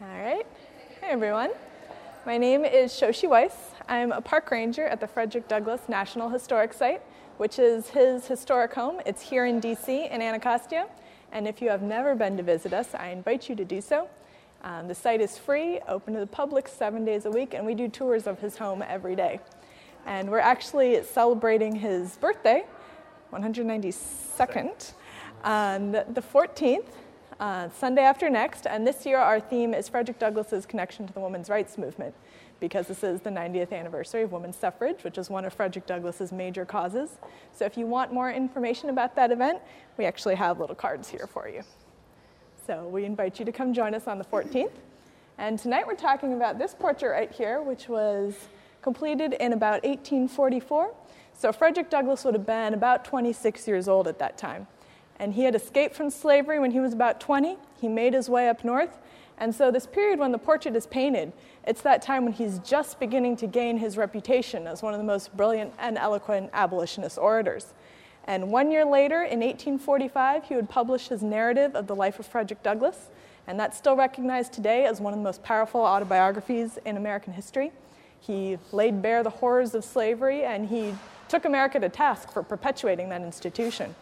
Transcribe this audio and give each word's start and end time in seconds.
All 0.00 0.08
right. 0.08 0.44
Hey, 1.00 1.06
everyone. 1.10 1.50
My 2.26 2.36
name 2.36 2.64
is 2.64 2.90
Shoshi 2.92 3.28
Weiss. 3.28 3.54
I'm 3.88 4.10
a 4.10 4.20
park 4.20 4.50
ranger 4.50 4.84
at 4.86 4.98
the 4.98 5.06
Frederick 5.06 5.46
Douglass 5.46 5.82
National 5.88 6.28
Historic 6.28 6.72
Site, 6.72 7.00
which 7.36 7.60
is 7.60 7.90
his 7.90 8.26
historic 8.26 8.74
home. 8.74 9.00
It's 9.06 9.22
here 9.22 9.46
in 9.46 9.60
DC 9.60 10.10
in 10.10 10.20
Anacostia. 10.20 10.88
And 11.30 11.46
if 11.46 11.62
you 11.62 11.68
have 11.68 11.82
never 11.82 12.16
been 12.16 12.36
to 12.38 12.42
visit 12.42 12.72
us, 12.72 12.92
I 12.92 13.10
invite 13.10 13.48
you 13.48 13.54
to 13.54 13.64
do 13.64 13.80
so. 13.80 14.08
Um, 14.64 14.88
the 14.88 14.96
site 14.96 15.20
is 15.20 15.38
free, 15.38 15.78
open 15.86 16.14
to 16.14 16.20
the 16.20 16.26
public 16.26 16.66
seven 16.66 17.04
days 17.04 17.24
a 17.24 17.30
week, 17.30 17.54
and 17.54 17.64
we 17.64 17.76
do 17.76 17.86
tours 17.86 18.26
of 18.26 18.40
his 18.40 18.58
home 18.58 18.82
every 18.84 19.14
day. 19.14 19.38
And 20.06 20.28
we're 20.28 20.40
actually 20.40 21.04
celebrating 21.04 21.76
his 21.76 22.16
birthday, 22.16 22.64
192nd, 23.32 24.92
on 25.44 25.92
the 25.92 26.22
14th, 26.32 26.88
uh, 27.40 27.68
Sunday 27.70 28.02
after 28.02 28.30
next. 28.30 28.66
And 28.66 28.86
this 28.86 29.04
year, 29.06 29.18
our 29.18 29.40
theme 29.40 29.74
is 29.74 29.88
Frederick 29.88 30.18
Douglass's 30.18 30.66
connection 30.66 31.06
to 31.06 31.12
the 31.12 31.20
women's 31.20 31.48
rights 31.48 31.78
movement, 31.78 32.14
because 32.60 32.88
this 32.88 33.04
is 33.04 33.20
the 33.20 33.30
90th 33.30 33.72
anniversary 33.72 34.22
of 34.22 34.32
women's 34.32 34.56
suffrage, 34.56 35.04
which 35.04 35.18
is 35.18 35.30
one 35.30 35.44
of 35.44 35.52
Frederick 35.52 35.86
Douglass's 35.86 36.32
major 36.32 36.64
causes. 36.64 37.18
So 37.52 37.64
if 37.64 37.76
you 37.76 37.86
want 37.86 38.12
more 38.12 38.30
information 38.30 38.90
about 38.90 39.16
that 39.16 39.30
event, 39.30 39.60
we 39.98 40.04
actually 40.04 40.36
have 40.36 40.60
little 40.60 40.76
cards 40.76 41.08
here 41.08 41.26
for 41.26 41.48
you. 41.48 41.62
So 42.66 42.88
we 42.88 43.04
invite 43.04 43.38
you 43.38 43.44
to 43.44 43.52
come 43.52 43.74
join 43.74 43.94
us 43.94 44.06
on 44.06 44.18
the 44.18 44.24
14th. 44.24 44.72
And 45.36 45.58
tonight 45.58 45.86
we're 45.86 45.96
talking 45.96 46.34
about 46.34 46.58
this 46.58 46.74
portrait 46.74 47.10
right 47.10 47.32
here, 47.32 47.60
which 47.60 47.88
was 47.88 48.48
completed 48.82 49.34
in 49.40 49.52
about 49.52 49.82
1844. 49.84 50.94
So 51.34 51.52
Frederick 51.52 51.90
Douglass 51.90 52.24
would 52.24 52.34
have 52.34 52.46
been 52.46 52.74
about 52.74 53.04
26 53.04 53.66
years 53.66 53.88
old 53.88 54.06
at 54.06 54.18
that 54.20 54.38
time. 54.38 54.66
And 55.24 55.32
he 55.32 55.44
had 55.44 55.54
escaped 55.54 55.94
from 55.94 56.10
slavery 56.10 56.58
when 56.58 56.72
he 56.72 56.80
was 56.80 56.92
about 56.92 57.18
20. 57.18 57.56
He 57.80 57.88
made 57.88 58.12
his 58.12 58.28
way 58.28 58.50
up 58.50 58.62
north. 58.62 58.98
And 59.38 59.54
so, 59.54 59.70
this 59.70 59.86
period 59.86 60.18
when 60.18 60.32
the 60.32 60.38
portrait 60.38 60.76
is 60.76 60.86
painted, 60.86 61.32
it's 61.66 61.80
that 61.80 62.02
time 62.02 62.24
when 62.24 62.34
he's 62.34 62.58
just 62.58 63.00
beginning 63.00 63.38
to 63.38 63.46
gain 63.46 63.78
his 63.78 63.96
reputation 63.96 64.66
as 64.66 64.82
one 64.82 64.92
of 64.92 64.98
the 64.98 65.04
most 65.04 65.34
brilliant 65.34 65.72
and 65.78 65.96
eloquent 65.96 66.50
abolitionist 66.52 67.16
orators. 67.16 67.72
And 68.24 68.52
one 68.52 68.70
year 68.70 68.84
later, 68.84 69.22
in 69.22 69.40
1845, 69.40 70.44
he 70.44 70.56
would 70.56 70.68
publish 70.68 71.08
his 71.08 71.22
narrative 71.22 71.74
of 71.74 71.86
the 71.86 71.96
life 71.96 72.20
of 72.20 72.26
Frederick 72.26 72.62
Douglass, 72.62 73.08
and 73.46 73.58
that's 73.58 73.78
still 73.78 73.96
recognized 73.96 74.52
today 74.52 74.84
as 74.84 75.00
one 75.00 75.14
of 75.14 75.18
the 75.18 75.24
most 75.24 75.42
powerful 75.42 75.80
autobiographies 75.80 76.78
in 76.84 76.98
American 76.98 77.32
history. 77.32 77.72
He 78.20 78.58
laid 78.72 79.00
bare 79.00 79.22
the 79.22 79.30
horrors 79.30 79.74
of 79.74 79.86
slavery, 79.86 80.44
and 80.44 80.68
he 80.68 80.94
took 81.30 81.46
America 81.46 81.80
to 81.80 81.88
task 81.88 82.30
for 82.30 82.42
perpetuating 82.42 83.08
that 83.08 83.22
institution. 83.22 83.94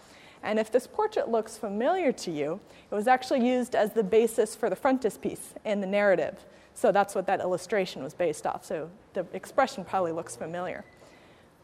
And 0.42 0.58
if 0.58 0.72
this 0.72 0.86
portrait 0.86 1.28
looks 1.28 1.56
familiar 1.56 2.12
to 2.12 2.30
you, 2.30 2.60
it 2.90 2.94
was 2.94 3.06
actually 3.06 3.46
used 3.46 3.74
as 3.74 3.92
the 3.92 4.02
basis 4.02 4.56
for 4.56 4.68
the 4.68 4.76
frontispiece 4.76 5.54
in 5.64 5.80
the 5.80 5.86
narrative. 5.86 6.44
So 6.74 6.90
that's 6.90 7.14
what 7.14 7.26
that 7.26 7.40
illustration 7.40 8.02
was 8.02 8.14
based 8.14 8.46
off. 8.46 8.64
So 8.64 8.90
the 9.14 9.26
expression 9.32 9.84
probably 9.84 10.12
looks 10.12 10.34
familiar. 10.34 10.84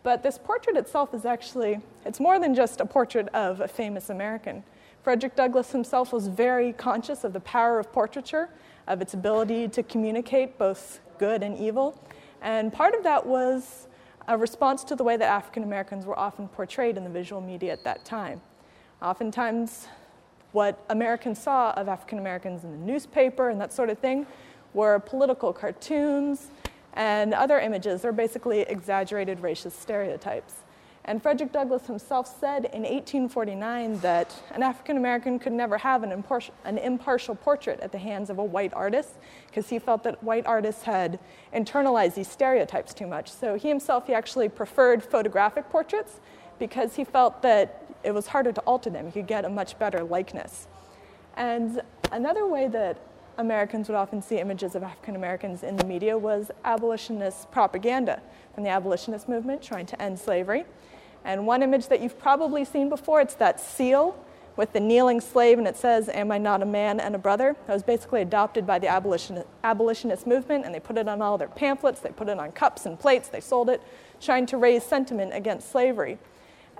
But 0.02 0.22
this 0.22 0.38
portrait 0.38 0.76
itself 0.76 1.12
is 1.12 1.24
actually, 1.24 1.80
it's 2.04 2.20
more 2.20 2.38
than 2.38 2.54
just 2.54 2.80
a 2.80 2.86
portrait 2.86 3.28
of 3.28 3.60
a 3.60 3.68
famous 3.68 4.10
American. 4.10 4.62
Frederick 5.02 5.34
Douglass 5.34 5.72
himself 5.72 6.12
was 6.12 6.28
very 6.28 6.72
conscious 6.72 7.24
of 7.24 7.32
the 7.32 7.40
power 7.40 7.78
of 7.78 7.92
portraiture, 7.92 8.48
of 8.86 9.02
its 9.02 9.14
ability 9.14 9.68
to 9.68 9.82
communicate 9.82 10.56
both 10.58 11.00
good 11.18 11.42
and 11.42 11.58
evil. 11.58 12.00
And 12.42 12.72
part 12.72 12.94
of 12.94 13.02
that 13.02 13.26
was 13.26 13.88
a 14.28 14.36
response 14.36 14.84
to 14.84 14.94
the 14.94 15.02
way 15.02 15.16
that 15.16 15.28
African 15.28 15.62
Americans 15.64 16.06
were 16.06 16.18
often 16.18 16.48
portrayed 16.48 16.96
in 16.96 17.04
the 17.04 17.10
visual 17.10 17.40
media 17.40 17.72
at 17.72 17.82
that 17.84 18.04
time. 18.04 18.40
Oftentimes, 19.00 19.86
what 20.50 20.84
Americans 20.90 21.40
saw 21.40 21.72
of 21.72 21.88
African 21.88 22.18
Americans 22.18 22.64
in 22.64 22.72
the 22.72 22.78
newspaper 22.78 23.48
and 23.48 23.60
that 23.60 23.72
sort 23.72 23.90
of 23.90 23.98
thing 23.98 24.26
were 24.74 24.98
political 24.98 25.52
cartoons 25.52 26.48
and 26.94 27.32
other 27.32 27.60
images 27.60 28.04
are 28.04 28.12
basically 28.12 28.62
exaggerated 28.62 29.40
racist 29.40 29.72
stereotypes. 29.72 30.54
And 31.04 31.22
Frederick 31.22 31.52
Douglass 31.52 31.86
himself 31.86 32.26
said 32.40 32.66
in 32.66 32.82
1849 32.82 34.00
that 34.00 34.34
an 34.50 34.62
African 34.62 34.96
American 34.96 35.38
could 35.38 35.52
never 35.52 35.78
have 35.78 36.02
an, 36.02 36.10
impar- 36.10 36.50
an, 36.64 36.76
impartial 36.76 37.34
portrait 37.34 37.80
at 37.80 37.92
the 37.92 37.98
hands 37.98 38.28
of 38.30 38.38
a 38.38 38.44
white 38.44 38.74
artist 38.74 39.14
because 39.46 39.70
he 39.70 39.78
felt 39.78 40.02
that 40.02 40.22
white 40.22 40.44
artists 40.44 40.82
had 40.82 41.18
internalized 41.54 42.14
these 42.14 42.28
stereotypes 42.28 42.92
too 42.92 43.06
much. 43.06 43.32
So 43.32 43.54
he 43.54 43.68
himself, 43.68 44.06
he 44.06 44.12
actually 44.12 44.50
preferred 44.50 45.02
photographic 45.02 45.70
portraits 45.70 46.20
because 46.58 46.96
he 46.96 47.04
felt 47.04 47.42
that 47.42 47.84
it 48.04 48.12
was 48.12 48.28
harder 48.28 48.52
to 48.52 48.60
alter 48.62 48.90
them. 48.90 49.06
You 49.06 49.12
could 49.12 49.26
get 49.26 49.44
a 49.44 49.48
much 49.48 49.78
better 49.78 50.02
likeness. 50.02 50.66
And 51.36 51.80
another 52.12 52.46
way 52.46 52.68
that 52.68 52.98
Americans 53.38 53.88
would 53.88 53.94
often 53.94 54.20
see 54.20 54.38
images 54.38 54.74
of 54.74 54.82
African 54.82 55.14
Americans 55.14 55.62
in 55.62 55.76
the 55.76 55.84
media 55.84 56.18
was 56.18 56.50
abolitionist 56.64 57.50
propaganda 57.52 58.20
from 58.54 58.64
the 58.64 58.70
abolitionist 58.70 59.28
movement 59.28 59.62
trying 59.62 59.86
to 59.86 60.02
end 60.02 60.18
slavery. 60.18 60.64
And 61.24 61.46
one 61.46 61.62
image 61.62 61.88
that 61.88 62.00
you've 62.00 62.18
probably 62.18 62.64
seen 62.64 62.88
before, 62.88 63.20
it's 63.20 63.34
that 63.34 63.60
seal 63.60 64.18
with 64.56 64.72
the 64.72 64.80
kneeling 64.80 65.20
slave, 65.20 65.58
and 65.58 65.68
it 65.68 65.76
says, 65.76 66.08
Am 66.08 66.32
I 66.32 66.38
not 66.38 66.62
a 66.62 66.66
man 66.66 66.98
and 66.98 67.14
a 67.14 67.18
brother? 67.18 67.54
That 67.66 67.72
was 67.72 67.84
basically 67.84 68.22
adopted 68.22 68.66
by 68.66 68.80
the 68.80 68.88
abolition, 68.88 69.44
abolitionist 69.62 70.26
movement, 70.26 70.64
and 70.64 70.74
they 70.74 70.80
put 70.80 70.98
it 70.98 71.08
on 71.08 71.22
all 71.22 71.38
their 71.38 71.48
pamphlets, 71.48 72.00
they 72.00 72.10
put 72.10 72.28
it 72.28 72.40
on 72.40 72.50
cups 72.52 72.84
and 72.84 72.98
plates, 72.98 73.28
they 73.28 73.40
sold 73.40 73.70
it, 73.70 73.80
trying 74.20 74.46
to 74.46 74.56
raise 74.56 74.82
sentiment 74.82 75.32
against 75.32 75.70
slavery. 75.70 76.18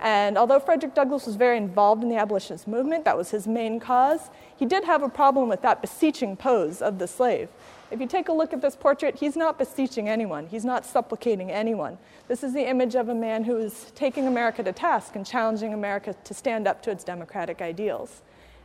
And 0.01 0.37
although 0.37 0.59
Frederick 0.59 0.95
Douglass 0.95 1.25
was 1.25 1.35
very 1.35 1.57
involved 1.57 2.03
in 2.03 2.09
the 2.09 2.15
abolitionist 2.15 2.67
movement, 2.67 3.03
that 3.03 3.17
was 3.17 3.31
his 3.31 3.47
main 3.47 3.79
cause, 3.79 4.29
he 4.55 4.65
did 4.65 4.85
have 4.85 5.03
a 5.03 5.09
problem 5.09 5.49
with 5.49 5.61
that 5.61 5.81
beseeching 5.81 6.37
pose 6.37 6.81
of 6.81 6.99
the 6.99 7.07
slave. 7.07 7.49
If 7.91 7.99
you 7.99 8.07
take 8.07 8.29
a 8.29 8.33
look 8.33 8.53
at 8.53 8.61
this 8.61 8.75
portrait, 8.75 9.15
he's 9.15 9.35
not 9.35 9.57
beseeching 9.57 10.07
anyone, 10.07 10.47
he's 10.47 10.63
not 10.63 10.85
supplicating 10.85 11.51
anyone. 11.51 11.97
This 12.27 12.43
is 12.43 12.53
the 12.53 12.69
image 12.69 12.95
of 12.95 13.09
a 13.09 13.15
man 13.15 13.43
who 13.43 13.57
is 13.57 13.91
taking 13.95 14.27
America 14.27 14.63
to 14.63 14.71
task 14.71 15.15
and 15.15 15.25
challenging 15.25 15.73
America 15.73 16.15
to 16.23 16.33
stand 16.33 16.67
up 16.67 16.81
to 16.83 16.91
its 16.91 17.03
democratic 17.03 17.61
ideals. 17.61 18.21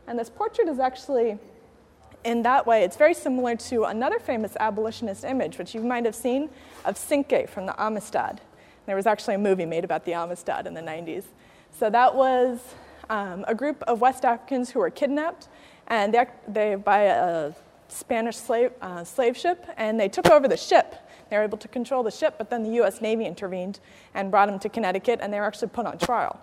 And 0.07 0.17
this 0.17 0.29
portrait 0.29 0.69
is 0.69 0.79
actually, 0.79 1.39
in 2.23 2.43
that 2.43 2.65
way, 2.65 2.83
it's 2.83 2.97
very 2.97 3.15
similar 3.15 3.55
to 3.55 3.85
another 3.85 4.19
famous 4.19 4.55
abolitionist 4.59 5.25
image, 5.25 5.57
which 5.57 5.73
you 5.73 5.81
might 5.81 6.05
have 6.05 6.15
seen 6.15 6.49
of 6.85 6.95
Cinque 6.95 7.49
from 7.49 7.65
the 7.65 7.73
Amistad. 7.81 8.39
There 8.85 8.95
was 8.95 9.05
actually 9.05 9.35
a 9.35 9.39
movie 9.39 9.65
made 9.65 9.83
about 9.83 10.05
the 10.05 10.13
Amistad 10.13 10.67
in 10.67 10.73
the 10.73 10.81
90s. 10.81 11.23
So 11.77 11.89
that 11.89 12.15
was 12.15 12.59
um, 13.09 13.45
a 13.47 13.55
group 13.55 13.81
of 13.83 14.01
West 14.01 14.25
Africans 14.25 14.69
who 14.69 14.79
were 14.79 14.89
kidnapped, 14.89 15.47
and 15.87 16.13
they, 16.13 16.25
they 16.47 16.75
by 16.75 17.01
a 17.01 17.53
Spanish 17.87 18.37
slave, 18.37 18.71
uh, 18.81 19.03
slave 19.03 19.37
ship, 19.37 19.65
and 19.77 19.99
they 19.99 20.09
took 20.09 20.29
over 20.29 20.47
the 20.47 20.57
ship. 20.57 20.95
They 21.29 21.37
were 21.37 21.43
able 21.43 21.57
to 21.57 21.67
control 21.67 22.03
the 22.03 22.11
ship, 22.11 22.35
but 22.37 22.49
then 22.49 22.63
the 22.63 22.71
U.S. 22.75 23.01
Navy 23.01 23.25
intervened 23.25 23.79
and 24.13 24.31
brought 24.31 24.47
them 24.47 24.59
to 24.59 24.69
Connecticut, 24.69 25.19
and 25.21 25.33
they 25.33 25.39
were 25.39 25.45
actually 25.45 25.69
put 25.69 25.85
on 25.85 25.97
trial. 25.97 26.39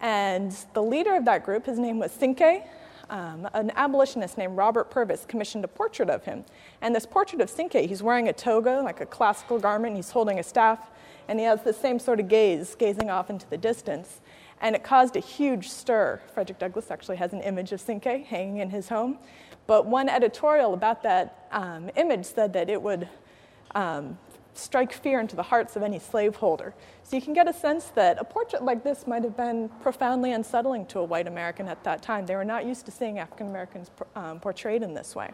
And 0.00 0.56
the 0.72 0.82
leader 0.82 1.14
of 1.14 1.24
that 1.26 1.44
group, 1.44 1.66
his 1.66 1.78
name 1.78 1.98
was 1.98 2.12
Cinque, 2.12 2.64
um, 3.10 3.48
an 3.52 3.70
abolitionist 3.76 4.38
named 4.38 4.56
Robert 4.56 4.90
Purvis 4.90 5.24
commissioned 5.26 5.64
a 5.64 5.68
portrait 5.68 6.08
of 6.08 6.24
him. 6.24 6.44
And 6.80 6.94
this 6.94 7.06
portrait 7.06 7.40
of 7.40 7.50
Cinque, 7.50 7.74
he's 7.74 8.02
wearing 8.02 8.28
a 8.28 8.32
toga, 8.32 8.80
like 8.82 9.00
a 9.00 9.06
classical 9.06 9.58
garment, 9.58 9.96
he's 9.96 10.10
holding 10.10 10.38
a 10.38 10.42
staff, 10.42 10.90
and 11.28 11.38
he 11.38 11.44
has 11.44 11.62
the 11.62 11.72
same 11.72 11.98
sort 11.98 12.20
of 12.20 12.28
gaze, 12.28 12.74
gazing 12.74 13.10
off 13.10 13.30
into 13.30 13.48
the 13.48 13.56
distance. 13.56 14.20
And 14.60 14.74
it 14.74 14.82
caused 14.82 15.16
a 15.16 15.20
huge 15.20 15.68
stir. 15.68 16.20
Frederick 16.32 16.58
Douglass 16.58 16.90
actually 16.90 17.16
has 17.16 17.32
an 17.32 17.40
image 17.40 17.72
of 17.72 17.80
Cinque 17.80 18.24
hanging 18.24 18.58
in 18.58 18.70
his 18.70 18.88
home. 18.88 19.18
But 19.66 19.86
one 19.86 20.08
editorial 20.08 20.74
about 20.74 21.02
that 21.02 21.48
um, 21.52 21.90
image 21.96 22.26
said 22.26 22.52
that 22.52 22.68
it 22.68 22.80
would 22.80 23.08
um, 23.74 24.18
strike 24.54 24.92
fear 24.92 25.20
into 25.20 25.36
the 25.36 25.42
hearts 25.42 25.76
of 25.76 25.82
any 25.82 25.98
slaveholder. 25.98 26.74
So 27.02 27.16
you 27.16 27.22
can 27.22 27.34
get 27.34 27.48
a 27.48 27.52
sense 27.52 27.86
that 27.96 28.18
a 28.18 28.24
portrait 28.24 28.62
like 28.62 28.84
this 28.84 29.06
might 29.06 29.22
have 29.24 29.36
been 29.36 29.68
profoundly 29.80 30.32
unsettling 30.32 30.86
to 30.86 31.00
a 31.00 31.04
white 31.04 31.26
American 31.26 31.68
at 31.68 31.82
that 31.84 32.02
time. 32.02 32.26
They 32.26 32.36
were 32.36 32.44
not 32.44 32.64
used 32.64 32.86
to 32.86 32.92
seeing 32.92 33.18
African 33.18 33.48
Americans 33.48 33.90
um, 34.14 34.40
portrayed 34.40 34.82
in 34.82 34.94
this 34.94 35.14
way. 35.14 35.30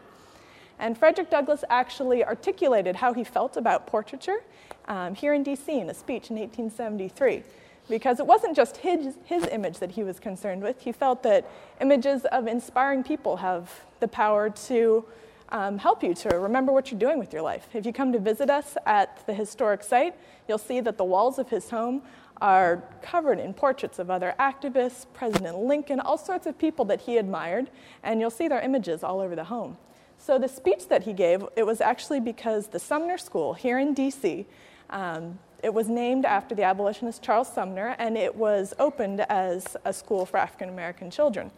And 0.81 0.97
Frederick 0.97 1.29
Douglass 1.29 1.63
actually 1.69 2.25
articulated 2.25 2.95
how 2.95 3.13
he 3.13 3.23
felt 3.23 3.55
about 3.55 3.85
portraiture 3.85 4.41
um, 4.87 5.13
here 5.13 5.35
in 5.35 5.43
DC 5.43 5.69
in 5.69 5.87
a 5.91 5.93
speech 5.93 6.31
in 6.31 6.37
1873. 6.37 7.43
Because 7.87 8.19
it 8.19 8.25
wasn't 8.25 8.55
just 8.55 8.77
his, 8.77 9.15
his 9.25 9.45
image 9.47 9.77
that 9.77 9.91
he 9.91 10.03
was 10.03 10.19
concerned 10.19 10.63
with. 10.63 10.81
He 10.81 10.91
felt 10.91 11.21
that 11.21 11.47
images 11.81 12.25
of 12.25 12.47
inspiring 12.47 13.03
people 13.03 13.37
have 13.37 13.71
the 13.99 14.07
power 14.07 14.49
to 14.49 15.05
um, 15.49 15.77
help 15.77 16.01
you 16.01 16.15
to 16.15 16.29
remember 16.39 16.71
what 16.71 16.89
you're 16.89 16.99
doing 16.99 17.19
with 17.19 17.31
your 17.31 17.43
life. 17.43 17.67
If 17.73 17.85
you 17.85 17.93
come 17.93 18.11
to 18.13 18.19
visit 18.19 18.49
us 18.49 18.75
at 18.87 19.23
the 19.27 19.35
historic 19.35 19.83
site, 19.83 20.15
you'll 20.47 20.57
see 20.57 20.79
that 20.79 20.97
the 20.97 21.03
walls 21.03 21.37
of 21.37 21.49
his 21.49 21.69
home 21.69 22.01
are 22.41 22.83
covered 23.03 23.37
in 23.37 23.53
portraits 23.53 23.99
of 23.99 24.09
other 24.09 24.33
activists, 24.39 25.05
President 25.13 25.59
Lincoln, 25.59 25.99
all 25.99 26.17
sorts 26.17 26.47
of 26.47 26.57
people 26.57 26.85
that 26.85 27.01
he 27.01 27.17
admired, 27.17 27.69
and 28.01 28.19
you'll 28.19 28.31
see 28.31 28.47
their 28.47 28.61
images 28.61 29.03
all 29.03 29.19
over 29.19 29.35
the 29.35 29.43
home. 29.43 29.77
So 30.23 30.37
the 30.37 30.47
speech 30.47 30.87
that 30.89 31.03
he 31.03 31.13
gave, 31.13 31.43
it 31.55 31.65
was 31.65 31.81
actually 31.81 32.19
because 32.19 32.67
the 32.67 32.77
Sumner 32.77 33.17
School 33.17 33.55
here 33.55 33.79
in 33.79 33.95
D.C. 33.95 34.45
Um, 34.91 35.39
it 35.63 35.73
was 35.73 35.89
named 35.89 36.25
after 36.25 36.53
the 36.53 36.61
abolitionist 36.61 37.23
Charles 37.23 37.51
Sumner, 37.51 37.95
and 37.97 38.15
it 38.15 38.35
was 38.35 38.75
opened 38.77 39.21
as 39.21 39.75
a 39.83 39.91
school 39.91 40.27
for 40.27 40.37
African 40.37 40.69
American 40.69 41.09
children. 41.09 41.49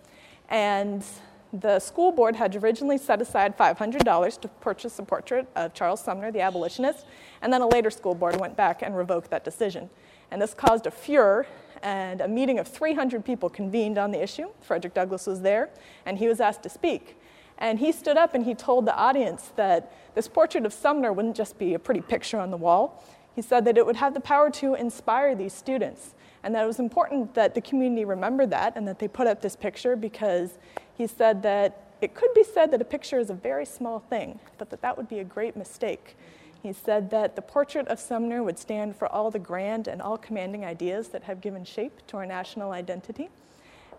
And 0.48 1.04
the 1.52 1.80
school 1.80 2.14
board 2.14 2.38
had 2.38 2.56
originally 2.56 2.98
set 2.98 3.22
aside 3.22 3.58
$500 3.58 4.40
to 4.40 4.48
purchase 4.48 4.98
a 4.98 5.04
portrait 5.04 5.46
of 5.58 5.74
Charles 5.74 6.02
Sumner, 6.02 6.32
the 6.32 6.42
abolitionist, 6.42 7.06
and 7.42 7.52
then 7.52 7.62
a 7.62 7.68
later 7.68 7.92
school 7.92 8.16
board 8.16 8.40
went 8.40 8.56
back 8.56 8.82
and 8.82 8.96
revoked 8.96 9.30
that 9.32 9.44
decision. 9.44 9.90
And 10.32 10.42
this 10.42 10.54
caused 10.54 10.88
a 10.88 10.92
furor, 10.92 11.46
and 11.82 12.22
a 12.22 12.30
meeting 12.30 12.60
of 12.60 12.68
300 12.70 13.26
people 13.26 13.50
convened 13.50 13.98
on 13.98 14.12
the 14.12 14.24
issue. 14.24 14.48
Frederick 14.62 14.94
Douglass 14.94 15.28
was 15.28 15.42
there, 15.42 15.70
and 16.06 16.18
he 16.18 16.30
was 16.30 16.40
asked 16.40 16.64
to 16.64 16.70
speak. 16.70 17.18
And 17.64 17.80
he 17.80 17.94
stood 17.94 18.18
up 18.18 18.34
and 18.34 18.44
he 18.44 18.56
told 18.56 18.86
the 18.86 18.94
audience 18.94 19.54
that 19.56 19.94
this 20.16 20.28
portrait 20.28 20.66
of 20.66 20.74
Sumner 20.74 21.14
wouldn't 21.14 21.38
just 21.38 21.58
be 21.58 21.74
a 21.74 21.80
pretty 21.80 22.02
picture 22.02 22.38
on 22.38 22.52
the 22.52 22.58
wall. 22.58 23.02
He 23.38 23.42
said 23.42 23.64
that 23.64 23.78
it 23.78 23.86
would 23.86 23.96
have 23.96 24.14
the 24.14 24.20
power 24.20 24.50
to 24.50 24.76
inspire 24.76 25.34
these 25.34 25.54
students, 25.54 26.14
and 26.44 26.54
that 26.54 26.66
it 26.66 26.68
was 26.68 26.80
important 26.80 27.34
that 27.36 27.56
the 27.56 27.62
community 27.62 28.04
remember 28.04 28.46
that 28.48 28.76
and 28.76 28.86
that 28.90 29.00
they 29.00 29.08
put 29.08 29.28
up 29.28 29.42
this 29.42 29.56
picture 29.56 29.96
because 29.96 30.60
he 30.98 31.08
said 31.08 31.42
that 31.44 31.94
it 32.02 32.14
could 32.14 32.34
be 32.34 32.44
said 32.44 32.70
that 32.72 32.82
a 32.82 32.86
picture 32.86 33.18
is 33.18 33.30
a 33.30 33.34
very 33.34 33.66
small 33.66 34.00
thing, 34.00 34.40
but 34.58 34.70
that 34.70 34.82
that 34.82 34.98
would 34.98 35.08
be 35.08 35.20
a 35.20 35.24
great 35.24 35.56
mistake. 35.56 36.18
He 36.62 36.74
said 36.74 37.12
that 37.12 37.38
the 37.38 37.42
portrait 37.42 37.88
of 37.88 37.98
Sumner 37.98 38.44
would 38.44 38.60
stand 38.60 38.98
for 38.98 39.08
all 39.08 39.32
the 39.32 39.40
grand 39.40 39.88
and 39.88 40.02
all 40.02 40.18
commanding 40.18 40.66
ideas 40.66 41.08
that 41.08 41.24
have 41.24 41.40
given 41.40 41.64
shape 41.64 42.06
to 42.08 42.18
our 42.18 42.26
national 42.26 42.74
identity. 42.74 43.30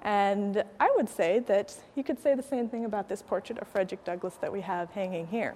And 0.04 0.62
I 0.78 0.92
would 0.96 1.08
say 1.08 1.38
that 1.40 1.74
you 1.96 2.04
could 2.04 2.22
say 2.22 2.34
the 2.34 2.42
same 2.42 2.68
thing 2.68 2.84
about 2.84 3.08
this 3.08 3.22
portrait 3.22 3.58
of 3.58 3.66
Frederick 3.68 4.04
Douglass 4.04 4.34
that 4.36 4.52
we 4.52 4.60
have 4.60 4.90
hanging 4.90 5.26
here. 5.26 5.54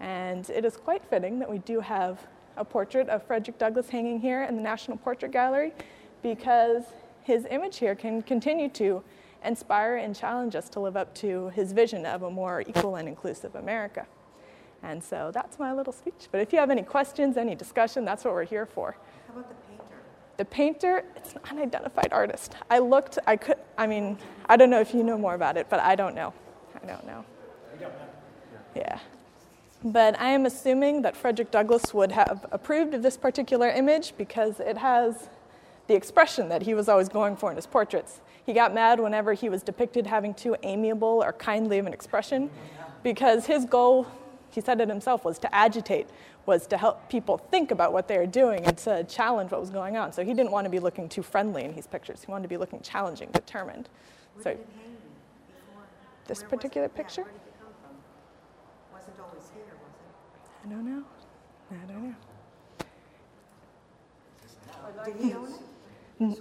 And 0.00 0.48
it 0.50 0.64
is 0.64 0.76
quite 0.76 1.04
fitting 1.04 1.38
that 1.38 1.50
we 1.50 1.58
do 1.58 1.80
have 1.80 2.26
a 2.56 2.64
portrait 2.64 3.08
of 3.08 3.22
Frederick 3.22 3.58
Douglass 3.58 3.88
hanging 3.88 4.20
here 4.20 4.42
in 4.42 4.56
the 4.56 4.62
National 4.62 4.96
Portrait 4.96 5.30
Gallery 5.30 5.72
because 6.22 6.82
his 7.22 7.46
image 7.50 7.78
here 7.78 7.94
can 7.94 8.22
continue 8.22 8.68
to 8.70 9.02
inspire 9.44 9.96
and 9.96 10.16
challenge 10.16 10.56
us 10.56 10.68
to 10.70 10.80
live 10.80 10.96
up 10.96 11.14
to 11.14 11.50
his 11.50 11.72
vision 11.72 12.04
of 12.04 12.22
a 12.22 12.30
more 12.30 12.62
equal 12.66 12.96
and 12.96 13.08
inclusive 13.08 13.54
America. 13.54 14.06
And 14.82 15.02
so 15.02 15.30
that's 15.32 15.58
my 15.58 15.72
little 15.72 15.92
speech. 15.92 16.28
But 16.30 16.40
if 16.40 16.52
you 16.52 16.58
have 16.58 16.70
any 16.70 16.82
questions, 16.82 17.36
any 17.36 17.54
discussion, 17.54 18.04
that's 18.04 18.24
what 18.24 18.34
we're 18.34 18.44
here 18.44 18.66
for. 18.66 18.96
The 20.36 20.44
painter, 20.44 21.04
it's 21.16 21.32
an 21.32 21.40
unidentified 21.50 22.12
artist. 22.12 22.54
I 22.68 22.78
looked, 22.78 23.18
I 23.26 23.36
could, 23.36 23.56
I 23.78 23.86
mean, 23.86 24.18
I 24.48 24.56
don't 24.56 24.68
know 24.68 24.80
if 24.80 24.92
you 24.92 25.02
know 25.02 25.16
more 25.16 25.34
about 25.34 25.56
it, 25.56 25.68
but 25.70 25.80
I 25.80 25.94
don't 25.94 26.14
know. 26.14 26.34
I 26.82 26.86
don't 26.86 27.06
know. 27.06 27.24
Yeah. 28.74 28.98
But 29.82 30.18
I 30.20 30.30
am 30.30 30.46
assuming 30.46 31.02
that 31.02 31.16
Frederick 31.16 31.50
Douglass 31.50 31.94
would 31.94 32.12
have 32.12 32.44
approved 32.52 32.92
of 32.94 33.02
this 33.02 33.16
particular 33.16 33.68
image 33.68 34.14
because 34.18 34.60
it 34.60 34.78
has 34.78 35.28
the 35.86 35.94
expression 35.94 36.48
that 36.48 36.62
he 36.62 36.74
was 36.74 36.88
always 36.88 37.08
going 37.08 37.36
for 37.36 37.50
in 37.50 37.56
his 37.56 37.66
portraits. 37.66 38.20
He 38.44 38.52
got 38.52 38.74
mad 38.74 39.00
whenever 39.00 39.32
he 39.32 39.48
was 39.48 39.62
depicted 39.62 40.06
having 40.06 40.34
too 40.34 40.56
amiable 40.62 41.22
or 41.24 41.32
kindly 41.32 41.78
of 41.78 41.86
an 41.86 41.92
expression 41.92 42.50
because 43.02 43.46
his 43.46 43.64
goal, 43.64 44.06
he 44.50 44.60
said 44.60 44.80
it 44.80 44.88
himself, 44.88 45.24
was 45.24 45.38
to 45.40 45.54
agitate, 45.54 46.08
was 46.46 46.66
to 46.68 46.76
help 46.76 47.08
people 47.08 47.38
think 47.38 47.70
about 47.70 47.92
what 47.92 48.08
they 48.08 48.16
were 48.18 48.26
doing 48.26 48.64
and 48.64 48.78
to 48.78 49.04
challenge 49.04 49.50
what 49.50 49.60
was 49.60 49.70
going 49.70 49.96
on. 49.96 50.12
So 50.12 50.24
he 50.24 50.32
didn't 50.34 50.52
want 50.52 50.64
to 50.64 50.70
be 50.70 50.78
looking 50.78 51.08
too 51.08 51.22
friendly 51.22 51.64
in 51.64 51.72
his 51.74 51.86
pictures. 51.86 52.22
He 52.24 52.30
wanted 52.30 52.42
to 52.44 52.48
be 52.48 52.56
looking 52.56 52.80
challenging, 52.80 53.30
determined. 53.32 53.88
Where 54.34 54.42
So 54.44 54.50
did 54.50 54.60
it 54.60 54.66
before? 54.66 55.82
This 56.26 56.40
Where 56.40 56.48
particular 56.50 56.88
picture? 56.88 57.22
where 57.22 57.32
did 57.32 57.40
it 57.40 57.54
come 57.60 57.72
from? 57.82 57.96
Wasn't 58.92 59.18
always 59.20 59.50
here, 59.54 59.74
was 59.82 59.94
it? 60.00 60.66
I 60.66 60.68
don't 60.70 60.86
know. 60.86 61.04
I 61.70 61.92
don't 61.92 62.02
know. 62.08 62.14
Did 65.04 65.16
he 65.20 65.34
own 65.34 65.52
it? 66.32 66.40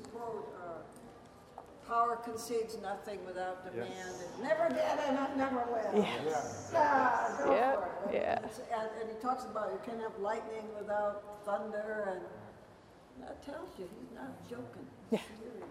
This 1.85 1.93
quote, 1.93 1.97
power 1.97 2.15
concedes 2.17 2.77
nothing 2.81 3.19
without 3.25 3.63
demand. 3.71 3.89
It 3.91 4.43
never 4.43 4.69
did 4.69 4.99
and 5.07 5.17
it 5.17 5.37
never 5.37 5.63
will. 5.65 6.01
Yes. 6.03 6.69
Yeah, 6.73 7.27
go 7.43 7.51
Yeah, 7.53 7.75
for 7.75 8.09
it. 8.09 8.13
yeah. 8.15 8.37
And, 8.39 8.51
and, 8.81 8.89
and 9.01 9.09
he 9.15 9.21
talks 9.21 9.45
about 9.45 9.71
you 9.71 9.79
can't 9.85 10.01
have 10.01 10.17
lightning 10.19 10.65
without 10.77 11.23
thunder, 11.45 12.07
and 12.11 12.21
that 13.27 13.43
tells 13.45 13.69
you 13.77 13.87
he's 13.99 14.11
not 14.15 14.31
joking. 14.49 14.87
Yeah. 15.11 15.19
Serious. 15.39 15.63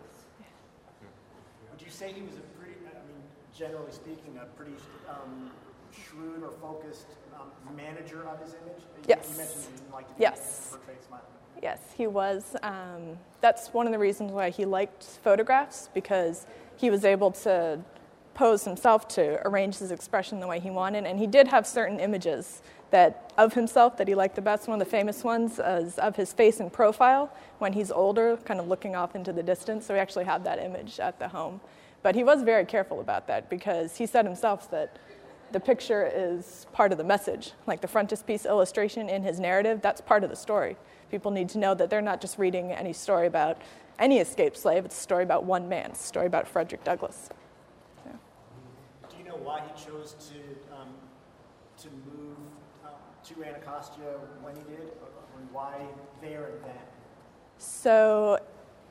Would 1.71 1.83
you 1.83 1.91
say 1.91 2.13
he 2.13 2.23
was 2.23 2.35
a 2.37 2.59
pretty, 2.59 2.79
I 2.87 2.95
mean, 3.07 3.23
generally 3.57 3.91
speaking, 3.93 4.39
a 4.41 4.47
pretty 4.57 4.75
um, 5.09 5.51
shrewd 5.93 6.43
or 6.43 6.51
focused 6.53 7.07
um, 7.35 7.51
manager 7.77 8.27
of 8.29 8.41
his 8.41 8.55
image? 8.55 8.79
You- 8.79 9.05
Yes. 9.09 9.29
You 9.33 9.37
mentioned 9.39 9.65
he 9.65 9.71
didn't 9.79 9.93
like 9.93 10.07
to 10.09 10.15
Yes. 10.23 10.69
portrayed 10.71 11.03
smiling. 11.07 11.27
Yes, 11.63 11.81
he 11.97 12.07
was. 12.07 12.57
Um, 12.63 13.19
that's 13.41 13.69
one 13.69 13.87
of 13.87 13.93
the 13.93 13.99
reasons 13.99 14.33
why 14.33 14.51
he 14.51 14.65
liked 14.65 15.03
photographs 15.23 15.89
because 15.95 16.47
he 16.77 16.91
was 16.91 17.05
able 17.05 17.31
to 17.31 17.81
pose 18.35 18.65
himself 18.65 19.07
to 19.07 19.47
arrange 19.47 19.79
his 19.79 19.91
expression 19.91 20.41
the 20.41 20.47
way 20.47 20.59
he 20.59 20.71
wanted, 20.71 21.05
and 21.07 21.19
he 21.19 21.27
did 21.27 21.49
have 21.49 21.67
certain 21.67 22.01
images 22.01 22.63
that 22.91 23.33
of 23.39 23.55
himself 23.55 23.97
that 23.97 24.07
he 24.07 24.15
liked 24.15 24.37
the 24.37 24.43
best. 24.43 24.69
One 24.69 24.81
of 24.81 24.87
the 24.87 24.91
famous 24.91 25.25
ones 25.25 25.59
is 25.59 25.99
of 25.99 26.17
his 26.17 26.33
face 26.33 26.61
in 26.61 26.71
profile 26.71 27.33
when 27.59 27.73
he's 27.73 27.91
older, 27.91 28.37
kind 28.45 28.61
of 28.61 28.69
looking 28.69 28.95
off 28.95 29.17
into 29.17 29.33
the 29.33 29.43
distance. 29.43 29.87
So 29.87 29.95
we 29.95 30.01
actually 30.01 30.25
have 30.27 30.45
that 30.45 30.59
image 30.59 31.01
at 31.01 31.19
the 31.19 31.29
home. 31.29 31.61
But 32.03 32.15
he 32.15 32.23
was 32.23 32.43
very 32.43 32.65
careful 32.65 33.01
about 33.01 33.27
that 33.29 33.49
because 33.49 33.97
he 33.97 34.07
said 34.07 34.27
himself 34.27 34.71
that 34.71 34.99
the 35.51 35.61
picture 35.61 36.11
is 36.15 36.67
part 36.73 36.93
of 36.93 36.99
the 36.99 37.05
message. 37.05 37.53
Like 37.67 37.81
the 37.81 37.89
frontispiece 37.89 38.47
illustration 38.47 39.09
in 39.09 39.23
his 39.23 39.41
narrative, 39.41 39.81
that's 39.81 40.01
part 40.01 40.23
of 40.23 40.31
the 40.31 40.37
story. 40.37 40.77
People 41.15 41.31
need 41.31 41.49
to 41.51 41.59
know 41.59 41.75
that 41.75 41.91
they're 41.91 42.03
not 42.03 42.21
just 42.21 42.41
reading 42.41 42.73
any 42.73 42.93
story 42.93 43.29
about 43.29 43.63
any 44.01 44.19
escaped 44.19 44.57
slave, 44.57 44.85
it's 44.85 44.99
a 44.99 45.01
story 45.01 45.23
about 45.23 45.45
one 45.45 45.69
man, 45.69 45.91
it's 45.91 46.03
a 46.03 46.07
story 46.09 46.27
about 46.27 46.49
Frederick 46.49 46.83
Douglass. 46.83 47.29
Do 49.09 49.17
you 49.17 49.23
know 49.23 49.37
why 49.37 49.61
he 49.61 49.85
chose 49.85 50.17
to, 50.33 50.75
um, 50.75 50.89
to 51.79 51.89
move 52.11 52.37
um, 52.85 52.91
to 53.27 53.45
Anacostia 53.45 54.19
when 54.43 54.57
he 54.57 54.63
did, 54.63 54.89
or 55.01 55.07
or 55.07 55.41
why 55.53 55.83
there 56.21 56.47
and 56.47 56.65
then? 56.65 56.83
So 57.59 58.41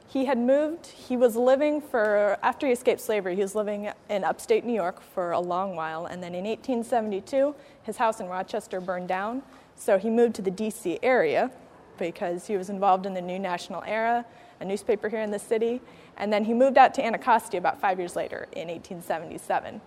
he 0.07 0.23
had 0.23 0.37
moved, 0.37 0.85
he 0.85 1.17
was 1.17 1.35
living 1.35 1.81
for, 1.81 2.37
after 2.41 2.67
he 2.67 2.71
escaped 2.71 3.01
slavery, 3.01 3.35
he 3.35 3.41
was 3.41 3.53
living 3.53 3.91
in 4.09 4.23
upstate 4.23 4.63
New 4.63 4.71
York 4.71 5.01
for 5.13 5.31
a 5.31 5.41
long 5.41 5.75
while. 5.75 6.05
And 6.05 6.23
then 6.23 6.33
in 6.33 6.45
1872, 6.45 7.53
his 7.81 7.97
house 7.97 8.21
in 8.21 8.27
Rochester 8.27 8.79
burned 8.79 9.09
down. 9.09 9.43
So 9.75 9.97
he 9.97 10.09
moved 10.09 10.35
to 10.35 10.41
the 10.41 10.51
DC 10.51 10.99
area 11.03 11.51
because 11.97 12.47
he 12.47 12.57
was 12.57 12.69
involved 12.69 13.05
in 13.05 13.13
the 13.13 13.21
New 13.21 13.39
National 13.39 13.83
Era, 13.85 14.25
a 14.59 14.65
newspaper 14.65 15.09
here 15.09 15.21
in 15.21 15.31
the 15.31 15.39
city. 15.39 15.81
And 16.17 16.31
then 16.31 16.43
he 16.45 16.53
moved 16.53 16.77
out 16.77 16.93
to 16.95 17.05
Anacostia 17.05 17.59
about 17.59 17.79
five 17.79 17.99
years 17.99 18.15
later 18.15 18.47
in 18.53 18.67
1877. 18.67 19.81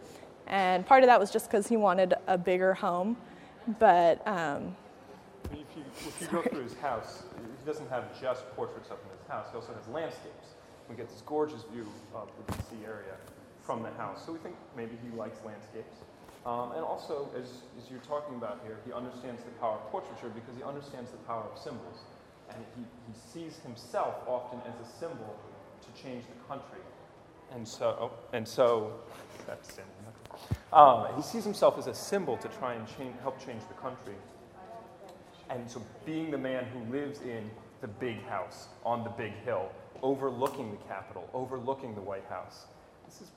And 0.47 0.87
part 0.87 1.03
of 1.03 1.09
that 1.09 1.19
was 1.19 1.31
just 1.31 1.51
because 1.51 1.67
he 1.67 1.77
wanted 1.77 2.15
a 2.27 2.39
bigger 2.39 2.75
home. 2.75 3.17
But 3.79 4.27
um, 4.27 4.77
If 5.53 5.59
you, 5.77 5.85
if 6.07 6.21
you 6.21 6.27
go 6.29 6.43
through 6.43 6.63
his 6.63 6.75
house, 6.79 7.25
he 7.59 7.67
doesn't 7.67 7.89
have 7.91 8.21
just 8.21 8.49
portraits 8.55 8.91
up 8.91 9.01
in 9.05 9.19
his 9.19 9.27
house. 9.29 9.47
He 9.51 9.57
also 9.57 9.75
has 9.75 9.89
landscapes. 9.89 10.55
We 10.89 10.95
get 10.95 11.09
this 11.09 11.23
gorgeous 11.27 11.65
view 11.73 11.87
of 12.15 12.29
the 12.47 12.53
DC 12.53 12.85
area 12.85 13.17
from 13.61 13.83
the 13.83 13.91
house. 13.93 14.25
So 14.25 14.33
we 14.33 14.39
think 14.39 14.55
maybe 14.77 14.93
he 15.03 15.17
likes 15.17 15.39
landscapes. 15.45 15.97
Um, 16.47 16.71
and 16.73 16.85
also, 16.85 17.29
as, 17.37 17.63
as 17.77 17.91
you're 17.91 18.07
talking 18.07 18.37
about 18.37 18.61
here, 18.65 18.79
he 18.87 18.93
understands 18.93 19.43
the 19.43 19.51
power 19.59 19.75
of 19.75 19.91
portraiture 19.91 20.29
because 20.29 20.57
he 20.57 20.63
understands 20.63 21.11
the 21.11 21.17
power 21.27 21.43
of 21.43 21.59
symbols. 21.59 22.05
And 22.51 22.65
he, 22.77 22.83
he 23.09 23.19
sees 23.19 23.59
himself 23.59 24.15
often 24.29 24.61
as 24.61 24.75
a 24.79 24.89
symbol 24.89 25.37
to 25.83 26.03
change 26.03 26.23
the 26.27 26.47
country. 26.47 26.79
And 27.53 27.67
so, 27.67 27.97
oh, 28.01 28.13
and 28.33 28.47
so, 28.47 28.93
that's. 29.47 29.79
Um, 30.73 31.07
he 31.17 31.23
sees 31.23 31.43
himself 31.43 31.79
as 31.79 31.89
a 31.89 31.95
symbol 31.95 32.37
to 32.37 32.49
try 32.49 32.75
and 32.75 32.87
change, 32.97 33.17
help 33.23 33.45
change 33.45 33.63
the 33.67 33.75
country. 33.75 34.15
And 35.51 35.69
so, 35.69 35.83
being 36.05 36.31
the 36.31 36.39
man 36.39 36.65
who 36.67 36.93
lives 36.97 37.23
in 37.23 37.51
the 37.81 37.89
big 37.89 38.23
house 38.27 38.69
on 38.85 39.03
the 39.03 39.11
big 39.11 39.33
hill, 39.45 39.73
overlooking 40.01 40.71
the 40.71 40.77
Capitol, 40.89 41.29
overlooking 41.35 41.97
the 41.97 42.01
White 42.01 42.27
House, 42.29 42.67
this 43.05 43.21
is 43.21 43.31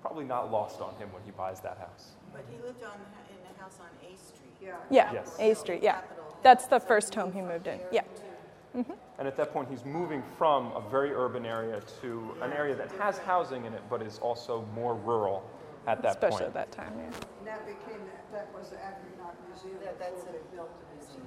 probably 0.00 0.24
not 0.24 0.50
lost 0.50 0.80
on 0.80 0.94
him 0.96 1.12
when 1.12 1.22
he 1.24 1.30
buys 1.30 1.60
that 1.60 1.78
house. 1.78 2.12
But 2.32 2.44
he 2.50 2.56
lived 2.62 2.82
on, 2.84 2.92
the- 2.98 3.34
in 3.34 3.40
the 3.54 3.60
house 3.62 3.78
on 3.80 3.88
A 4.02 4.16
Street. 4.16 4.52
Yeah. 4.60 4.76
yeah, 4.90 5.12
Yes. 5.12 5.36
A 5.38 5.54
Street, 5.54 5.82
yeah. 5.82 6.00
Capitol. 6.00 6.36
That's 6.42 6.66
the 6.66 6.80
first 6.80 7.14
home 7.14 7.32
he 7.32 7.40
moved 7.40 7.66
in. 7.66 7.78
there 7.78 7.88
Yeah. 7.92 8.02
to- 8.02 8.96
And 9.18 9.26
at 9.26 9.36
that 9.36 9.52
point, 9.52 9.68
he's 9.68 9.84
moving 9.84 10.22
from 10.36 10.70
a 10.76 10.80
very 10.80 11.12
urban 11.12 11.44
area 11.44 11.80
to 12.00 12.34
an 12.42 12.52
area 12.52 12.74
that 12.76 12.90
has 12.92 13.18
housing 13.18 13.64
in 13.64 13.74
it, 13.74 13.82
but 13.90 14.00
is 14.02 14.18
also 14.20 14.64
more 14.74 14.94
rural 14.94 15.42
at 15.88 16.00
that 16.02 16.10
Especially 16.10 16.44
point. 16.44 16.48
at 16.48 16.54
that 16.54 16.70
time, 16.72 16.92
yeah. 16.98 17.04
And 17.06 17.46
that 17.46 17.66
became, 17.66 18.00
that 18.32 18.46
was 18.56 18.68
the 18.70 18.76
African 18.84 19.18
Art 19.24 19.34
Museum. 19.48 19.78
That, 19.82 19.98
that's 19.98 20.22
before 20.22 20.38
a 20.38 20.54
built 20.54 20.70
the 20.80 20.96
museum. 20.96 21.26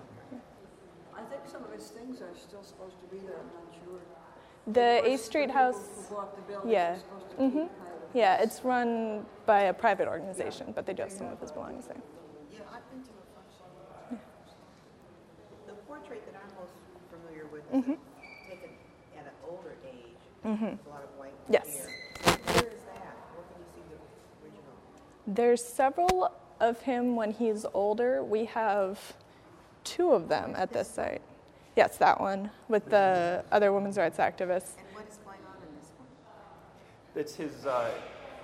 I 1.13 1.22
think 1.24 1.41
some 1.48 1.63
of 1.65 1.72
his 1.74 1.89
things 1.89 2.22
are 2.22 2.34
still 2.36 2.63
supposed 2.63 2.96
to 3.01 3.05
be 3.08 3.20
there, 3.25 3.36
I'm 3.38 3.48
not 3.53 3.74
sure. 3.84 4.00
The 4.67 5.00
Of 5.00 5.05
A 5.13 5.17
Street 5.17 5.51
House, 5.51 5.75
people 5.75 6.03
Who 6.03 6.15
bought 6.15 6.36
the 6.36 6.41
building 6.53 6.72
yeah. 6.72 6.93
are 6.93 6.98
supposed 7.00 7.29
to 7.31 7.36
Mhm. 7.36 7.51
keep 7.51 7.79
kind 7.79 7.93
of. 7.96 8.00
Yeah, 8.13 8.41
it's 8.41 8.63
run 8.63 9.25
by 9.46 9.62
a 9.62 9.74
private 9.74 10.08
organization, 10.08 10.72
but 10.75 10.86
they 10.86 10.94
do 10.94 11.03
have 11.03 11.12
some 11.12 11.27
of 11.27 11.39
his 11.39 11.51
belongings 11.51 11.88
there. 11.88 11.98
Yeah, 12.51 12.60
I've 12.72 12.89
been 12.91 13.03
to 13.03 13.10
a 13.10 13.25
function. 13.36 14.20
The 15.68 15.74
portrait 15.88 16.25
that 16.25 16.41
I'm 16.41 16.56
most 16.60 16.74
familiar 17.10 17.46
with 17.48 17.63
is 17.74 17.82
mm-hmm. 17.82 18.50
taken 18.50 18.70
at 19.18 19.25
an 19.25 19.34
older 19.50 19.75
age, 19.86 20.22
mm-hmm. 20.46 20.65
with 20.65 20.86
a 20.86 20.89
lot 20.89 21.03
of 21.03 21.10
white 21.18 21.34
Yes. 21.50 21.68
hair. 21.75 21.88
Where 22.24 22.74
is 22.74 22.82
that? 22.94 23.15
Where 23.34 23.46
can 23.48 23.60
you 23.60 23.68
see 23.74 23.84
the 23.89 24.46
original? 24.46 24.75
There's 25.27 25.63
several 25.63 26.32
of 26.60 26.82
him 26.82 27.15
when 27.15 27.32
he's 27.32 27.65
older. 27.74 28.24
We 28.24 28.46
have 28.46 29.13
two 29.84 30.12
of 30.12 30.27
them 30.30 30.53
at 30.56 30.72
this 30.72 30.88
site. 30.88 31.22
Yes, 31.75 31.98
that 31.98 32.20
one 32.20 32.51
with 32.68 32.89
the 32.89 33.44
other 33.51 33.72
women's 33.72 33.98
rights 33.98 34.18
activists. 34.18 34.75
And 34.77 34.88
what 34.94 35.08
is 35.10 35.18
going 35.24 35.39
on 35.48 35.56
in 35.68 35.74
this 35.80 35.89
one? 35.98 36.08
It's 37.13 37.36
his, 37.36 37.65
uh, 37.65 37.91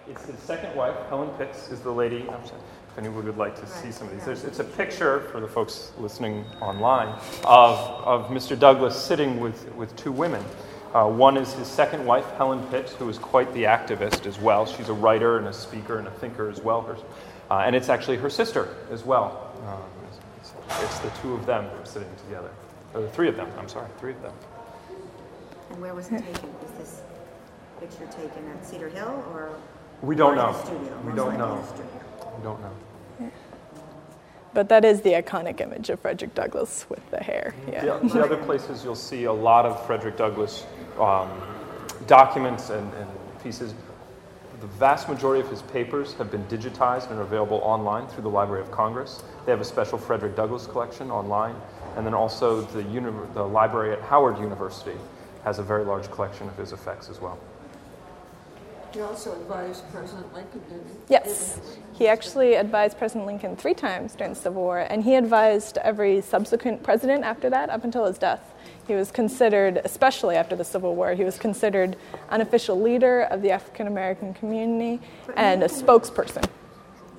it's 0.09 0.25
his 0.25 0.37
second 0.39 0.75
wife, 0.75 0.95
Helen 1.07 1.29
Pitts, 1.37 1.69
is 1.71 1.79
the 1.79 1.91
lady. 1.91 2.27
If 2.27 2.97
anyone 2.97 3.25
would 3.25 3.37
like 3.37 3.55
to 3.61 3.65
see 3.65 3.91
some 3.91 4.07
of 4.07 4.13
these. 4.13 4.25
There's, 4.25 4.43
it's 4.43 4.59
a 4.59 4.65
picture 4.65 5.21
for 5.31 5.39
the 5.39 5.47
folks 5.47 5.93
listening 5.97 6.43
online 6.59 7.07
of, 7.45 7.77
of 8.05 8.27
Mr. 8.27 8.59
Douglass 8.59 9.01
sitting 9.01 9.39
with, 9.39 9.73
with 9.75 9.95
two 9.95 10.11
women. 10.11 10.43
Uh, 10.93 11.07
one 11.07 11.37
is 11.37 11.53
his 11.53 11.67
second 11.67 12.05
wife, 12.05 12.25
Helen 12.37 12.65
Pitts, 12.67 12.93
who 12.93 13.07
is 13.07 13.17
quite 13.17 13.53
the 13.53 13.63
activist 13.63 14.25
as 14.25 14.37
well. 14.39 14.65
She's 14.65 14.89
a 14.89 14.93
writer 14.93 15.37
and 15.37 15.47
a 15.47 15.53
speaker 15.53 15.99
and 15.99 16.07
a 16.07 16.11
thinker 16.11 16.49
as 16.49 16.59
well. 16.59 16.97
Uh, 17.49 17.59
and 17.59 17.73
it's 17.73 17.87
actually 17.87 18.17
her 18.17 18.29
sister 18.29 18.75
as 18.91 19.05
well. 19.05 19.53
Um, 19.65 19.81
it's, 20.81 20.99
the 20.99 21.09
two 21.21 21.33
of 21.33 21.45
them 21.45 21.69
sitting 21.85 22.09
together. 22.25 22.49
Or 22.93 23.01
the 23.01 23.09
three 23.09 23.29
of 23.29 23.37
them, 23.37 23.49
I'm 23.57 23.69
sorry, 23.69 23.87
three 23.99 24.11
of 24.11 24.21
them. 24.21 24.33
And 25.69 25.81
where 25.81 25.93
was 25.93 26.07
it 26.07 26.17
taken? 26.17 26.49
Was 26.61 26.71
this 26.77 27.01
picture 27.79 28.05
taken 28.07 28.47
at 28.49 28.65
Cedar 28.65 28.89
Hill 28.89 29.23
or? 29.31 29.57
We 30.01 30.15
don't 30.15 30.35
know. 30.35 30.53
studio? 30.63 30.99
We 31.05 31.13
don't 31.13 31.37
know. 31.37 31.55
in 31.55 31.61
the 31.61 31.67
studio. 31.67 32.33
We 32.37 32.43
don't 32.43 32.61
know. 32.61 32.71
But 34.53 34.69
that 34.69 34.85
is 34.85 35.01
the 35.01 35.11
iconic 35.11 35.61
image 35.61 35.89
of 35.89 35.99
Frederick 35.99 36.33
Douglass 36.33 36.87
with 36.89 37.07
the 37.11 37.17
hair. 37.17 37.53
Yeah. 37.71 37.99
The, 37.99 38.07
the 38.07 38.23
other 38.23 38.37
places 38.37 38.83
you'll 38.83 38.95
see 38.95 39.25
a 39.25 39.33
lot 39.33 39.65
of 39.65 39.85
Frederick 39.85 40.17
Douglass 40.17 40.65
um, 40.99 41.29
documents 42.07 42.69
and, 42.69 42.91
and 42.95 43.07
pieces. 43.43 43.75
The 44.59 44.67
vast 44.67 45.09
majority 45.09 45.41
of 45.41 45.49
his 45.51 45.61
papers 45.61 46.13
have 46.13 46.31
been 46.31 46.43
digitized 46.45 47.11
and 47.11 47.19
are 47.19 47.23
available 47.23 47.59
online 47.63 48.07
through 48.07 48.23
the 48.23 48.29
Library 48.29 48.63
of 48.63 48.71
Congress. 48.71 49.21
They 49.45 49.51
have 49.51 49.61
a 49.61 49.65
special 49.65 49.99
Frederick 49.99 50.35
Douglass 50.35 50.65
collection 50.65 51.11
online, 51.11 51.55
and 51.95 52.03
then 52.03 52.15
also 52.15 52.61
the, 52.61 52.81
uni- 52.81 53.11
the 53.35 53.43
library 53.43 53.93
at 53.93 54.01
Howard 54.01 54.39
University 54.39 54.97
has 55.43 55.59
a 55.59 55.63
very 55.63 55.85
large 55.85 56.09
collection 56.09 56.47
of 56.47 56.57
his 56.57 56.73
effects 56.73 57.09
as 57.09 57.21
well. 57.21 57.37
He 58.97 59.03
also 59.03 59.39
advised 59.39 59.87
President 59.91 60.33
Lincoln, 60.33 60.59
didn't 60.61 60.87
he? 60.87 60.95
Yes. 61.07 61.59
He 61.93 62.07
actually 62.07 62.55
advised 62.55 62.97
President 62.97 63.27
Lincoln 63.27 63.55
three 63.55 63.75
times 63.75 64.15
during 64.15 64.33
the 64.33 64.39
Civil 64.39 64.63
War, 64.63 64.79
and 64.79 65.03
he 65.03 65.13
advised 65.13 65.77
every 65.83 66.19
subsequent 66.19 66.81
president 66.81 67.23
after 67.23 67.47
that 67.51 67.69
up 67.69 67.83
until 67.83 68.05
his 68.05 68.17
death. 68.17 68.55
He 68.87 68.95
was 68.95 69.11
considered, 69.11 69.81
especially 69.85 70.35
after 70.35 70.55
the 70.55 70.63
Civil 70.63 70.95
War, 70.95 71.13
he 71.13 71.23
was 71.23 71.37
considered 71.37 71.95
an 72.31 72.41
official 72.41 72.81
leader 72.81 73.21
of 73.29 73.43
the 73.43 73.51
African 73.51 73.85
American 73.85 74.33
community 74.33 74.99
and 75.35 75.61
a 75.61 75.67
spokesperson. 75.67 76.49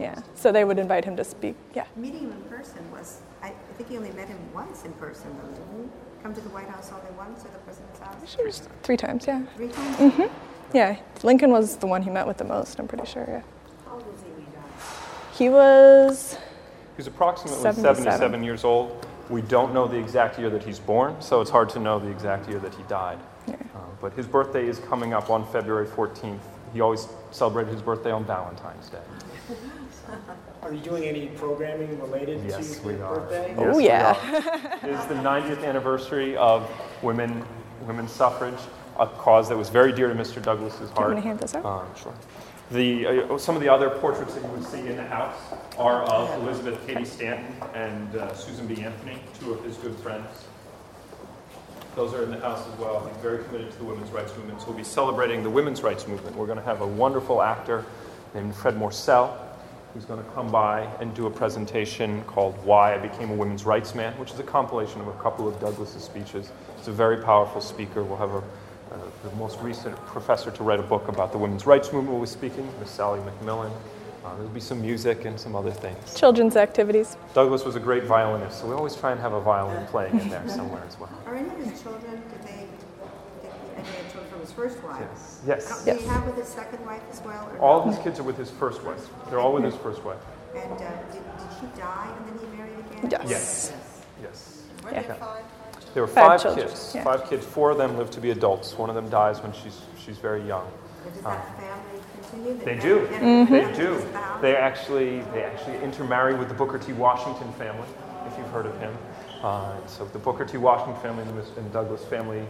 Yeah. 0.00 0.20
So 0.34 0.50
they 0.50 0.64
would 0.64 0.80
invite 0.80 1.04
him 1.04 1.14
to 1.14 1.22
speak. 1.22 1.54
Yeah. 1.76 1.84
Meeting 1.94 2.22
him 2.22 2.32
in 2.32 2.42
person 2.42 2.90
was, 2.90 3.20
I, 3.40 3.50
I 3.50 3.72
think 3.76 3.88
you 3.92 3.98
only 3.98 4.10
met 4.14 4.26
him 4.26 4.40
once 4.52 4.84
in 4.84 4.92
person 4.94 5.30
though, 5.40 5.50
didn't 5.50 5.78
you? 5.78 5.90
Come 6.24 6.34
to 6.34 6.40
the 6.40 6.48
White 6.48 6.68
House 6.70 6.90
only 6.92 7.16
once 7.16 7.44
or 7.44 7.52
the 7.52 7.58
president's 7.58 8.00
house? 8.00 8.16
Actually, 8.20 8.50
Three 8.82 8.96
times, 8.96 9.28
yeah. 9.28 9.46
Three 9.54 9.68
times? 9.68 9.96
Mm-hmm. 9.98 10.57
Yeah. 10.72 10.96
Lincoln 11.22 11.50
was 11.50 11.76
the 11.76 11.86
one 11.86 12.02
he 12.02 12.10
met 12.10 12.26
with 12.26 12.38
the 12.38 12.44
most, 12.44 12.78
I'm 12.78 12.88
pretty 12.88 13.06
sure, 13.06 13.24
yeah. 13.28 13.42
How 13.86 13.94
old 13.94 14.06
was 14.06 14.20
he 14.22 14.28
when 14.30 14.40
he 14.44 14.52
died? 14.52 15.36
He 15.36 15.48
was 15.48 16.38
He's 16.96 17.06
approximately 17.06 17.60
77. 17.62 18.02
77 18.04 18.42
years 18.42 18.64
old. 18.64 19.06
We 19.30 19.42
don't 19.42 19.72
know 19.74 19.86
the 19.86 19.96
exact 19.98 20.38
year 20.38 20.50
that 20.50 20.62
he's 20.62 20.78
born, 20.78 21.20
so 21.20 21.40
it's 21.40 21.50
hard 21.50 21.68
to 21.70 21.78
know 21.78 21.98
the 21.98 22.08
exact 22.10 22.48
year 22.48 22.58
that 22.60 22.74
he 22.74 22.82
died. 22.84 23.18
Yeah. 23.46 23.54
Uh, 23.74 23.78
but 24.00 24.12
his 24.14 24.26
birthday 24.26 24.66
is 24.66 24.78
coming 24.80 25.12
up 25.12 25.30
on 25.30 25.46
February 25.52 25.86
14th. 25.86 26.38
He 26.72 26.80
always 26.80 27.08
celebrated 27.30 27.72
his 27.72 27.82
birthday 27.82 28.10
on 28.10 28.24
Valentine's 28.24 28.88
Day. 28.88 28.98
Are 30.62 30.72
you 30.72 30.80
doing 30.80 31.04
any 31.04 31.26
programming 31.28 32.00
related 32.00 32.42
Yes, 32.46 32.78
to 32.80 32.86
we 32.86 32.94
the 32.94 33.04
are. 33.04 33.20
birthday? 33.20 33.54
Oh, 33.56 33.66
Yes, 33.66 33.76
we 33.76 33.84
yeah. 33.86 34.78
are. 34.82 34.88
It 34.88 34.94
is 34.94 35.06
the 35.06 35.14
90th 35.14 35.64
anniversary 35.64 36.36
of 36.36 36.68
women, 37.02 37.44
women's 37.86 38.10
suffrage, 38.12 38.58
a 38.98 39.06
cause 39.06 39.48
that 39.48 39.56
was 39.56 39.68
very 39.68 39.92
dear 39.92 40.08
to 40.08 40.14
Mr. 40.14 40.42
Douglass's 40.42 40.80
Do 40.80 40.86
you 40.86 40.92
heart. 40.92 41.12
want 41.12 41.22
to 41.22 41.28
hand 41.28 41.38
this 41.40 41.54
out? 41.54 41.64
Um, 41.64 41.86
sure. 42.00 42.14
The, 42.70 43.32
uh, 43.32 43.38
some 43.38 43.54
of 43.54 43.62
the 43.62 43.68
other 43.68 43.88
portraits 43.88 44.34
that 44.34 44.42
you 44.42 44.50
would 44.50 44.64
see 44.64 44.80
in 44.80 44.96
the 44.96 45.04
house 45.04 45.38
are 45.78 46.02
of 46.02 46.42
Elizabeth 46.42 46.84
Cady 46.86 47.04
Stanton 47.04 47.54
and 47.74 48.14
uh, 48.16 48.34
Susan 48.34 48.66
B. 48.66 48.82
Anthony, 48.82 49.18
two 49.40 49.54
of 49.54 49.64
his 49.64 49.76
good 49.76 49.96
friends. 49.96 50.26
Those 51.94 52.12
are 52.12 52.22
in 52.22 52.30
the 52.30 52.40
house 52.40 52.66
as 52.70 52.78
well. 52.78 53.06
He's 53.06 53.22
very 53.22 53.42
committed 53.44 53.72
to 53.72 53.78
the 53.78 53.84
women's 53.84 54.10
rights 54.10 54.36
movement. 54.36 54.60
So 54.60 54.68
we'll 54.68 54.76
be 54.76 54.84
celebrating 54.84 55.42
the 55.42 55.50
women's 55.50 55.82
rights 55.82 56.06
movement. 56.06 56.36
We're 56.36 56.46
going 56.46 56.58
to 56.58 56.64
have 56.64 56.82
a 56.82 56.86
wonderful 56.86 57.42
actor 57.42 57.84
named 58.34 58.54
Fred 58.54 58.76
Morsell 58.76 59.36
who's 59.94 60.04
going 60.04 60.22
to 60.22 60.30
come 60.30 60.50
by 60.50 60.82
and 61.00 61.14
do 61.14 61.26
a 61.26 61.30
presentation 61.30 62.22
called 62.24 62.54
Why 62.64 62.94
I 62.94 62.98
Became 62.98 63.30
a 63.30 63.34
Women's 63.34 63.64
Rights 63.64 63.94
Man, 63.94 64.12
which 64.18 64.30
is 64.32 64.38
a 64.38 64.44
compilation 64.44 65.00
of 65.00 65.08
a 65.08 65.12
couple 65.14 65.48
of 65.48 65.58
Douglass's 65.60 66.04
speeches. 66.04 66.52
He's 66.76 66.88
a 66.88 66.92
very 66.92 67.16
powerful 67.16 67.60
speaker. 67.60 68.04
We'll 68.04 68.18
have 68.18 68.34
a, 68.34 68.42
the 69.24 69.30
most 69.36 69.58
recent 69.60 69.96
professor 70.06 70.50
to 70.50 70.62
write 70.62 70.78
a 70.80 70.82
book 70.82 71.08
about 71.08 71.32
the 71.32 71.38
women's 71.38 71.66
rights 71.66 71.92
movement 71.92 72.18
was 72.20 72.30
speaking, 72.30 72.68
Miss 72.80 72.90
Sally 72.90 73.20
McMillen. 73.20 73.72
Uh, 74.24 74.34
there'll 74.34 74.48
be 74.50 74.60
some 74.60 74.80
music 74.80 75.24
and 75.24 75.38
some 75.38 75.56
other 75.56 75.70
things. 75.70 76.14
Children's 76.18 76.56
activities. 76.56 77.16
Douglass 77.34 77.64
was 77.64 77.76
a 77.76 77.80
great 77.80 78.04
violinist, 78.04 78.60
so 78.60 78.66
we 78.68 78.74
always 78.74 78.94
try 78.94 79.12
and 79.12 79.20
have 79.20 79.32
a 79.32 79.40
violin 79.40 79.86
playing 79.86 80.18
in 80.20 80.28
there 80.28 80.46
somewhere 80.48 80.82
as 80.86 80.98
well. 80.98 81.10
Are 81.26 81.34
any 81.34 81.48
of 81.48 81.56
his 81.70 81.80
children, 81.82 82.12
did 82.30 82.42
they, 82.42 82.66
did 83.42 83.50
he, 83.52 83.76
any 83.76 83.88
of 84.06 84.12
children 84.12 84.30
from 84.30 84.40
his 84.40 84.52
first 84.52 84.82
wife? 84.84 85.00
Yes. 85.00 85.42
Yes. 85.46 85.84
Did 85.84 85.96
he 86.00 86.06
have 86.06 86.26
with 86.26 86.36
his 86.36 86.48
second 86.48 86.84
wife 86.84 87.02
as 87.10 87.20
well? 87.22 87.48
or 87.52 87.58
All 87.58 87.84
no? 87.86 87.92
his 87.92 87.98
kids 88.02 88.18
are 88.20 88.24
with 88.24 88.36
his 88.36 88.50
first 88.50 88.82
wife. 88.84 89.08
They're 89.30 89.40
all 89.40 89.52
with 89.54 89.64
his 89.64 89.76
first 89.76 90.02
wife. 90.04 90.18
And 90.54 90.72
uh, 90.72 90.76
did, 91.12 91.22
did 91.22 91.48
she 91.60 91.66
die 91.78 92.14
and 92.16 92.26
then 92.40 92.50
he 92.50 92.56
married 92.56 92.78
again? 92.92 93.10
Yes. 93.10 93.30
Yes. 93.30 93.72
Yes. 94.22 94.62
Were 94.84 94.90
Yeah. 94.90 95.02
there 95.02 95.14
five? 95.16 95.44
There 95.94 96.02
were 96.02 96.06
Five 96.08 96.42
five, 96.42 96.54
kids. 96.56 96.92
yeah. 96.94 97.04
Five 97.04 97.28
kids. 97.28 97.44
Four 97.46 97.70
of 97.70 97.78
them 97.78 97.96
live 97.96 98.10
to 98.12 98.20
be 98.20 98.30
adults. 98.30 98.76
One 98.78 98.88
of 98.88 98.94
them 98.94 99.08
dies 99.08 99.40
when 99.42 99.52
she's 99.52 99.80
she's 100.04 100.18
very 100.18 100.42
young. 100.46 100.66
And 101.04 101.14
Does 101.14 101.22
that 101.24 101.58
family 101.58 102.02
continue? 102.20 102.64
They 102.64 102.78
do. 102.78 103.06
family- 103.06 103.58
yeah, 103.58 103.68
They 103.70 103.76
do. 103.76 103.94
is 103.94 104.04
the 104.04 104.18
house? 104.18 104.42
They 104.42 104.56
actually 104.56 105.20
they 105.32 105.42
actually 105.44 105.78
intermarry 105.82 106.34
with 106.34 106.48
the 106.48 106.54
Booker 106.54 106.78
T. 106.78 106.92
Washington 106.92 107.50
family, 107.54 107.88
if 108.26 108.36
you've 108.38 108.48
heard 108.48 108.66
of 108.66 108.78
him. 108.80 108.96
Uh, 109.42 109.74
so 109.86 110.04
the 110.06 110.18
Booker 110.18 110.44
T. 110.44 110.56
Washington 110.58 111.00
family 111.02 111.22
and 111.22 111.66
the 111.66 111.70
Douglass 111.72 112.04
family 112.04 112.44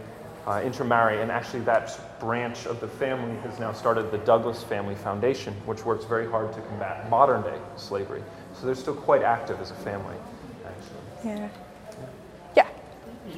uh, 0.47 0.61
intermarry, 0.63 1.21
and 1.21 1.31
actually 1.31 1.59
that 1.61 2.19
branch 2.19 2.65
of 2.65 2.79
the 2.81 2.87
family 2.87 3.35
has 3.41 3.59
now 3.59 3.71
started 3.71 4.11
the 4.11 4.17
Douglass 4.19 4.63
Family 4.63 4.95
Foundation, 4.95 5.53
which 5.65 5.85
works 5.85 6.05
very 6.05 6.27
hard 6.27 6.51
to 6.53 6.61
combat 6.61 7.07
modern 7.09 7.41
day 7.43 7.57
slavery. 7.75 8.23
So 8.55 8.65
they're 8.65 8.75
still 8.75 8.95
quite 8.95 9.21
active 9.21 9.59
as 9.61 9.69
a 9.71 9.75
family, 9.75 10.15
actually. 10.65 11.29
Yeah. 11.31 11.39
Yeah. 11.41 11.49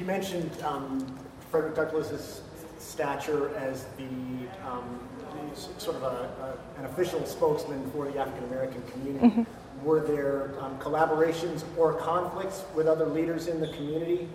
You 0.02 0.08
mentioned 0.08 0.50
um, 0.64 1.16
Frederick 1.48 1.76
Douglass's 1.76 2.42
stature 2.80 3.54
as 3.54 3.84
the 3.96 4.48
um, 4.68 4.98
sort 5.78 5.94
of 5.94 6.02
a, 6.02 6.06
a, 6.76 6.80
an 6.80 6.86
official 6.86 7.24
spokesman 7.24 7.88
for 7.92 8.10
the 8.10 8.18
African 8.18 8.42
American 8.48 8.82
community. 8.90 9.46
Were 9.84 10.00
there 10.00 10.54
um, 10.60 10.76
collaborations 10.80 11.62
or 11.78 11.94
conflicts 11.94 12.64
with 12.74 12.88
other 12.88 13.06
leaders 13.06 13.46
in 13.46 13.60
the 13.60 13.68
community? 13.68 14.28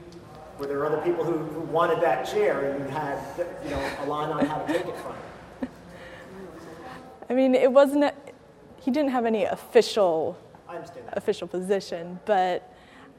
Were 0.58 0.68
there 0.68 0.86
other 0.86 1.02
people 1.02 1.26
who, 1.26 1.38
who 1.38 1.60
wanted 1.60 2.00
that 2.00 2.26
chair 2.26 2.72
and 2.72 2.86
you 2.86 2.90
had 2.90 3.20
you 3.62 3.70
know 3.70 3.92
a 4.04 4.06
line 4.06 4.30
on 4.30 4.46
how 4.46 4.60
to 4.60 4.72
take 4.72 4.86
it 4.86 4.96
from? 4.96 5.68
I 7.30 7.34
mean, 7.34 7.54
it 7.54 7.70
wasn't, 7.70 8.06
a, 8.06 8.14
he 8.80 8.90
didn't 8.90 9.12
have 9.12 9.26
any 9.26 9.44
official, 9.44 10.38
I 10.70 10.76
understand 10.78 11.08
that. 11.08 11.18
official 11.18 11.46
position, 11.46 12.22
but 12.24 12.74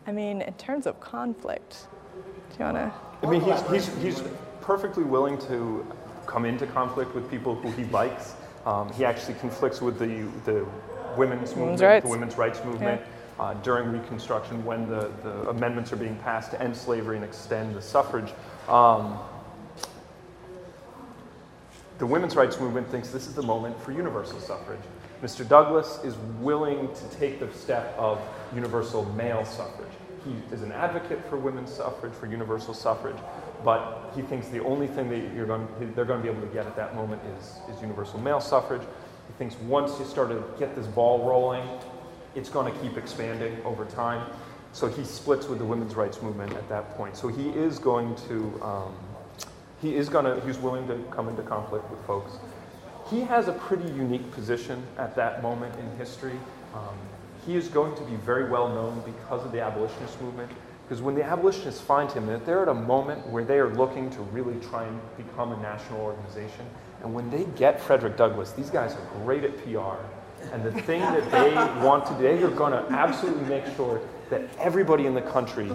I 0.06 0.12
mean, 0.12 0.40
in 0.40 0.54
terms 0.54 0.86
of 0.86 0.98
conflict, 0.98 1.88
do 2.50 2.58
you 2.58 2.64
want 2.64 2.76
to? 2.76 2.92
I 3.22 3.30
mean, 3.30 3.40
he's, 3.40 3.70
he's, 3.70 4.02
he's 4.02 4.22
perfectly 4.60 5.04
willing 5.04 5.38
to 5.38 5.86
come 6.26 6.44
into 6.44 6.66
conflict 6.66 7.14
with 7.14 7.30
people 7.30 7.54
who 7.54 7.70
he 7.72 7.84
likes. 7.90 8.34
Um, 8.66 8.92
he 8.92 9.04
actually 9.04 9.34
conflicts 9.34 9.80
with 9.80 9.98
the, 9.98 10.28
the 10.44 10.66
women's 11.16 11.56
movement, 11.56 11.80
rights. 11.80 12.04
the 12.04 12.10
women's 12.10 12.36
rights 12.36 12.62
movement 12.64 13.00
uh, 13.40 13.54
during 13.54 13.90
Reconstruction 13.90 14.64
when 14.64 14.88
the, 14.88 15.10
the 15.22 15.48
amendments 15.48 15.92
are 15.92 15.96
being 15.96 16.16
passed 16.16 16.50
to 16.50 16.62
end 16.62 16.76
slavery 16.76 17.16
and 17.16 17.24
extend 17.24 17.74
the 17.74 17.82
suffrage. 17.82 18.30
Um, 18.68 19.18
the 21.98 22.06
women's 22.06 22.36
rights 22.36 22.60
movement 22.60 22.88
thinks 22.90 23.08
this 23.08 23.26
is 23.26 23.34
the 23.34 23.42
moment 23.42 23.80
for 23.82 23.92
universal 23.92 24.38
suffrage. 24.38 24.80
Mr. 25.22 25.48
Douglass 25.48 25.98
is 26.04 26.16
willing 26.40 26.88
to 26.94 27.18
take 27.18 27.40
the 27.40 27.52
step 27.52 27.94
of 27.98 28.20
universal 28.54 29.04
male 29.14 29.44
suffrage. 29.44 29.88
He 30.24 30.54
is 30.54 30.62
an 30.62 30.72
advocate 30.72 31.24
for 31.28 31.36
women's 31.36 31.72
suffrage, 31.72 32.12
for 32.12 32.26
universal 32.26 32.74
suffrage, 32.74 33.16
but 33.64 34.12
he 34.14 34.22
thinks 34.22 34.48
the 34.48 34.62
only 34.64 34.86
thing 34.86 35.08
that 35.10 35.34
you're 35.34 35.46
going, 35.46 35.66
they're 35.94 36.04
going 36.04 36.20
to 36.20 36.22
be 36.22 36.30
able 36.30 36.46
to 36.46 36.52
get 36.52 36.66
at 36.66 36.76
that 36.76 36.94
moment 36.94 37.22
is, 37.38 37.58
is 37.74 37.80
universal 37.80 38.18
male 38.20 38.40
suffrage. 38.40 38.82
He 38.82 39.34
thinks 39.38 39.56
once 39.60 39.98
you 39.98 40.04
start 40.04 40.30
to 40.30 40.42
get 40.58 40.74
this 40.74 40.86
ball 40.86 41.24
rolling, 41.28 41.66
it's 42.34 42.48
going 42.48 42.72
to 42.72 42.78
keep 42.80 42.96
expanding 42.96 43.58
over 43.64 43.84
time. 43.84 44.30
So 44.72 44.86
he 44.86 45.04
splits 45.04 45.46
with 45.48 45.58
the 45.58 45.64
women's 45.64 45.94
rights 45.94 46.20
movement 46.22 46.52
at 46.52 46.68
that 46.68 46.96
point. 46.96 47.16
So 47.16 47.28
he 47.28 47.48
is 47.50 47.78
going 47.78 48.14
to, 48.28 48.60
um, 48.62 48.94
he 49.80 49.96
is 49.96 50.08
going 50.08 50.24
to, 50.24 50.44
he's 50.46 50.58
willing 50.58 50.86
to 50.88 50.98
come 51.10 51.28
into 51.28 51.42
conflict 51.42 51.90
with 51.90 52.00
folks. 52.06 52.32
he 53.10 53.20
has 53.20 53.48
a 53.48 53.52
pretty 53.52 53.88
unique 53.92 54.30
position 54.32 54.82
at 54.98 55.16
that 55.16 55.42
moment 55.42 55.74
in 55.76 55.96
history. 55.96 56.38
Um, 56.74 56.96
he 57.46 57.56
is 57.56 57.68
going 57.68 57.94
to 57.96 58.02
be 58.02 58.16
very 58.16 58.48
well 58.48 58.68
known 58.68 59.02
because 59.04 59.44
of 59.44 59.52
the 59.52 59.60
abolitionist 59.60 60.20
movement. 60.20 60.50
Because 60.88 61.02
when 61.02 61.14
the 61.14 61.22
abolitionists 61.22 61.82
find 61.82 62.10
him, 62.10 62.26
they're 62.46 62.62
at 62.62 62.68
a 62.68 62.74
moment 62.74 63.26
where 63.26 63.44
they 63.44 63.58
are 63.58 63.74
looking 63.74 64.08
to 64.10 64.20
really 64.22 64.58
try 64.60 64.84
and 64.84 65.00
become 65.18 65.52
a 65.52 65.60
national 65.60 66.00
organization. 66.00 66.64
And 67.02 67.12
when 67.12 67.30
they 67.30 67.44
get 67.56 67.80
Frederick 67.80 68.16
Douglass, 68.16 68.52
these 68.52 68.70
guys 68.70 68.94
are 68.94 69.22
great 69.22 69.44
at 69.44 69.56
PR. 69.64 70.00
And 70.52 70.64
the 70.64 70.72
thing 70.82 71.00
that 71.00 71.30
they 71.30 71.54
want 71.86 72.06
to 72.06 72.12
do, 72.14 72.22
they 72.22 72.42
are 72.42 72.50
going 72.50 72.72
to 72.72 72.90
absolutely 72.92 73.44
make 73.48 73.66
sure 73.76 74.00
that 74.30 74.42
everybody 74.58 75.06
in 75.06 75.14
the 75.14 75.22
country 75.22 75.70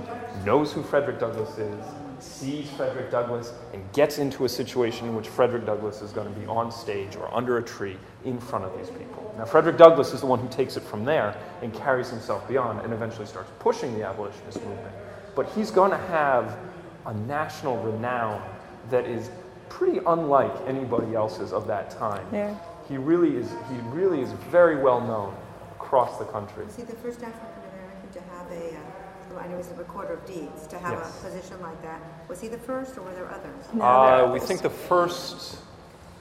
knows 0.45 0.71
who 0.71 0.83
Frederick 0.83 1.19
Douglass 1.19 1.57
is, 1.57 1.85
sees 2.19 2.69
Frederick 2.71 3.11
Douglass, 3.11 3.53
and 3.73 3.83
gets 3.93 4.17
into 4.17 4.45
a 4.45 4.49
situation 4.49 5.07
in 5.07 5.15
which 5.15 5.27
Frederick 5.27 5.65
Douglass 5.65 6.01
is 6.01 6.11
going 6.11 6.31
to 6.31 6.39
be 6.39 6.45
on 6.45 6.71
stage 6.71 7.15
or 7.15 7.33
under 7.33 7.57
a 7.57 7.63
tree 7.63 7.97
in 8.25 8.39
front 8.39 8.63
of 8.63 8.77
these 8.77 8.89
people. 8.89 9.33
Now, 9.37 9.45
Frederick 9.45 9.77
Douglass 9.77 10.13
is 10.13 10.21
the 10.21 10.27
one 10.27 10.39
who 10.39 10.47
takes 10.49 10.77
it 10.77 10.83
from 10.83 11.03
there 11.03 11.35
and 11.61 11.73
carries 11.73 12.09
himself 12.09 12.47
beyond 12.47 12.81
and 12.81 12.93
eventually 12.93 13.25
starts 13.25 13.51
pushing 13.59 13.97
the 13.97 14.05
abolitionist 14.05 14.63
movement. 14.63 14.95
But 15.35 15.49
he's 15.49 15.71
going 15.71 15.91
to 15.91 15.97
have 15.97 16.57
a 17.05 17.13
national 17.13 17.77
renown 17.83 18.41
that 18.89 19.05
is 19.05 19.29
pretty 19.69 19.99
unlike 20.05 20.53
anybody 20.67 21.15
else's 21.15 21.51
of 21.51 21.67
that 21.67 21.89
time. 21.89 22.25
Yeah. 22.31 22.55
He 22.87 22.97
really 22.97 23.35
is. 23.35 23.49
He 23.49 23.77
really 23.89 24.21
is 24.21 24.31
very 24.51 24.75
well 24.75 25.01
known 25.01 25.35
across 25.71 26.19
the 26.19 26.25
country. 26.25 26.65
Was 26.65 26.75
he 26.75 26.83
the 26.83 26.95
first 26.95 27.23
African 27.23 27.63
American 27.73 28.09
to 28.11 28.21
have 28.21 28.51
a, 28.51 28.75
uh, 28.75 28.79
well, 29.31 29.32
I 29.43 29.47
know 29.47 29.57
he's 29.57 29.69
a 29.71 29.75
recorder 29.75 30.13
of 30.13 30.25
deeds, 30.25 30.67
to 30.67 30.79
have 30.79 30.93
Yes. 30.93 31.19
a 31.21 31.25
position 31.25 31.61
like 31.61 31.81
that? 31.81 31.99
Was 32.29 32.39
he 32.39 32.47
the 32.47 32.57
first, 32.57 32.97
or 32.97 33.01
were 33.01 33.13
there 33.13 33.29
others? 33.29 33.65
No, 33.73 33.79
there 33.79 34.25
Uh, 34.25 34.31
we 34.31 34.39
think 34.39 34.61
the 34.61 34.69
first 34.69 35.57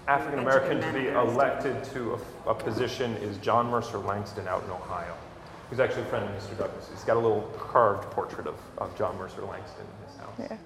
African 0.08 0.40
American 0.40 0.80
to 0.80 0.86
be 0.88 1.04
Benjamin 1.04 1.14
Menendez. 1.14 1.34
elected 1.34 1.84
to 1.92 2.18
a, 2.46 2.50
a 2.50 2.54
position 2.54 3.14
is 3.18 3.36
John 3.38 3.70
Mercer 3.70 3.98
Langston 3.98 4.48
out 4.48 4.64
in 4.64 4.70
Ohio. 4.70 5.14
He's 5.70 5.78
actually 5.78 6.02
a 6.02 6.06
friend 6.06 6.24
of 6.24 6.30
Mr. 6.32 6.58
Douglass. 6.58 6.88
He's 6.92 7.04
got 7.04 7.16
a 7.16 7.20
little 7.20 7.42
carved 7.58 8.10
portrait 8.10 8.48
of, 8.48 8.56
of 8.78 8.94
John 8.98 9.16
Mercer 9.16 9.42
Langston 9.42 9.86
in 9.86 10.08
his 10.08 10.16
house. 10.20 10.34
Yeah. 10.50 10.56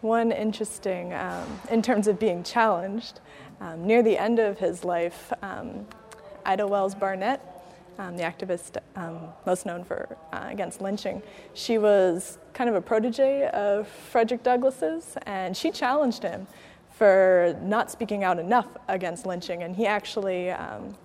One 0.00 0.32
interesting, 0.32 1.14
um, 1.14 1.46
in 1.70 1.80
terms 1.80 2.08
of 2.08 2.18
being 2.18 2.42
challenged, 2.42 3.20
um, 3.60 3.86
near 3.86 4.02
the 4.02 4.18
end 4.18 4.40
of 4.40 4.58
his 4.58 4.84
life, 4.84 5.32
um, 5.42 5.86
Ida 6.44 6.66
Wells 6.66 6.94
Barnett, 6.96 7.40
um, 7.98 8.16
the 8.16 8.22
activist 8.22 8.78
um, 8.96 9.20
most 9.46 9.66
known 9.66 9.84
for 9.84 10.16
uh, 10.32 10.46
against 10.48 10.80
lynching, 10.80 11.22
she 11.54 11.78
was 11.78 12.38
kind 12.52 12.70
of 12.70 12.76
a 12.76 12.80
protege 12.80 13.48
of 13.48 13.88
Frederick 13.88 14.42
Douglass's, 14.42 15.16
and 15.26 15.56
she 15.56 15.70
challenged 15.70 16.22
him 16.22 16.46
for 16.90 17.56
not 17.62 17.90
speaking 17.90 18.22
out 18.22 18.38
enough 18.38 18.68
against 18.88 19.26
lynching, 19.26 19.62
and 19.62 19.76
he 19.76 19.86
actually. 19.86 20.50
Um, 20.50 20.96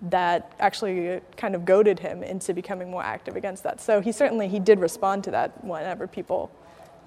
that 0.00 0.52
actually 0.60 1.20
kind 1.36 1.56
of 1.56 1.64
goaded 1.64 1.98
him 1.98 2.22
into 2.22 2.54
becoming 2.54 2.88
more 2.88 3.02
active 3.02 3.34
against 3.34 3.64
that. 3.64 3.80
So 3.80 4.00
he 4.00 4.12
certainly 4.12 4.46
he 4.46 4.60
did 4.60 4.78
respond 4.78 5.24
to 5.24 5.32
that 5.32 5.64
whenever 5.64 6.06
people 6.06 6.52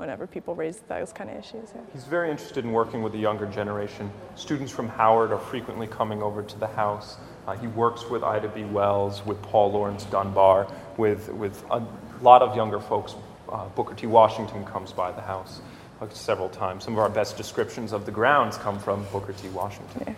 whenever 0.01 0.25
people 0.25 0.55
raise 0.55 0.79
those 0.89 1.13
kind 1.13 1.29
of 1.29 1.37
issues. 1.37 1.69
Yeah. 1.73 1.81
He's 1.93 2.05
very 2.05 2.31
interested 2.31 2.65
in 2.65 2.71
working 2.71 3.03
with 3.03 3.13
the 3.13 3.19
younger 3.19 3.45
generation. 3.45 4.11
Students 4.35 4.71
from 4.71 4.89
Howard 4.89 5.31
are 5.31 5.37
frequently 5.37 5.85
coming 5.85 6.23
over 6.23 6.41
to 6.41 6.59
the 6.59 6.67
house. 6.67 7.17
Uh, 7.47 7.55
he 7.55 7.67
works 7.67 8.09
with 8.09 8.23
Ida 8.23 8.49
B. 8.49 8.63
Wells, 8.63 9.23
with 9.25 9.39
Paul 9.43 9.71
Laurence 9.71 10.05
Dunbar, 10.05 10.67
with, 10.97 11.29
with 11.29 11.63
a 11.69 11.85
lot 12.21 12.41
of 12.41 12.55
younger 12.55 12.79
folks. 12.79 13.13
Uh, 13.47 13.67
Booker 13.69 13.93
T. 13.93 14.07
Washington 14.07 14.65
comes 14.65 14.91
by 14.91 15.11
the 15.11 15.21
house 15.21 15.61
uh, 16.01 16.09
several 16.09 16.49
times. 16.49 16.83
Some 16.83 16.93
of 16.93 16.99
our 16.99 17.09
best 17.09 17.37
descriptions 17.37 17.93
of 17.93 18.05
the 18.07 18.11
grounds 18.11 18.57
come 18.57 18.79
from 18.79 19.05
Booker 19.11 19.33
T. 19.33 19.49
Washington. 19.49 20.15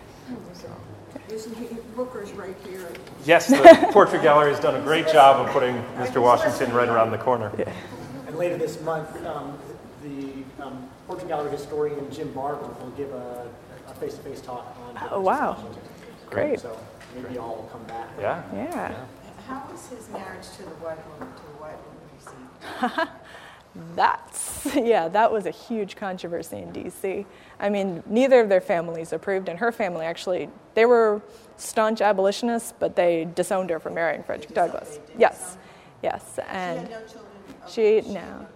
Isn't 1.28 1.56
he, 1.56 1.66
Booker's 1.96 2.32
right 2.32 2.56
here. 2.66 2.88
Yes, 3.26 3.48
the 3.48 3.88
portrait 3.92 4.22
gallery 4.22 4.50
has 4.50 4.60
done 4.60 4.76
a 4.76 4.80
great 4.82 5.08
job 5.08 5.44
of 5.44 5.52
putting 5.52 5.74
Mr. 5.96 6.22
Washington 6.22 6.72
right 6.72 6.88
around 6.88 7.10
the 7.10 7.18
corner. 7.18 7.52
And 8.34 8.40
later 8.40 8.56
this 8.58 8.80
month, 8.80 9.24
um, 9.24 9.56
the 10.02 10.42
um, 10.60 10.88
Portrait 11.06 11.28
Gallery 11.28 11.52
historian 11.52 12.10
Jim 12.10 12.32
Barber 12.32 12.66
will 12.66 12.90
give 12.96 13.12
a, 13.12 13.46
a 13.86 13.94
face-to-face 13.94 14.40
talk 14.40 14.76
on 14.88 14.98
Oh, 15.12 15.20
wow. 15.20 15.52
Washington. 15.52 15.82
Great. 16.30 16.58
So 16.58 16.76
maybe 17.14 17.34
y'all 17.34 17.54
will 17.54 17.68
come 17.70 17.84
back. 17.84 18.08
Yeah. 18.18 18.42
Yeah. 18.52 19.04
How 19.46 19.62
was 19.70 19.86
his 19.86 20.08
marriage 20.10 20.48
to 20.56 20.62
the 20.64 20.70
white 20.82 20.98
woman, 21.10 21.32
to 21.32 21.42
the 21.42 21.62
white 21.62 21.78
woman 22.82 22.98
received? 22.98 23.08
That's 23.96 24.74
yeah, 24.74 25.06
that 25.08 25.30
was 25.30 25.46
a 25.46 25.50
huge 25.52 25.94
controversy 25.94 26.58
in 26.58 26.72
DC. 26.72 27.24
I 27.60 27.68
mean, 27.68 28.02
neither 28.06 28.40
of 28.40 28.48
their 28.48 28.60
families 28.60 29.12
approved 29.12 29.48
and 29.48 29.58
her 29.60 29.70
family 29.70 30.06
actually 30.06 30.48
they 30.74 30.86
were 30.86 31.22
staunch 31.56 32.00
abolitionists, 32.00 32.72
but 32.78 32.96
they 32.96 33.28
disowned 33.36 33.70
her 33.70 33.78
for 33.78 33.90
marrying 33.90 34.24
Frederick 34.24 34.54
Douglass. 34.54 34.98
Yes. 35.18 35.56
Yes. 36.02 36.38
And 36.48 36.86
She 36.88 36.92
had 36.92 37.00
no 37.02 37.06
children? 37.06 37.33
Of- 37.64 37.70
She, 37.70 37.74
she 37.82 37.94
had 37.96 38.06
no. 38.06 38.46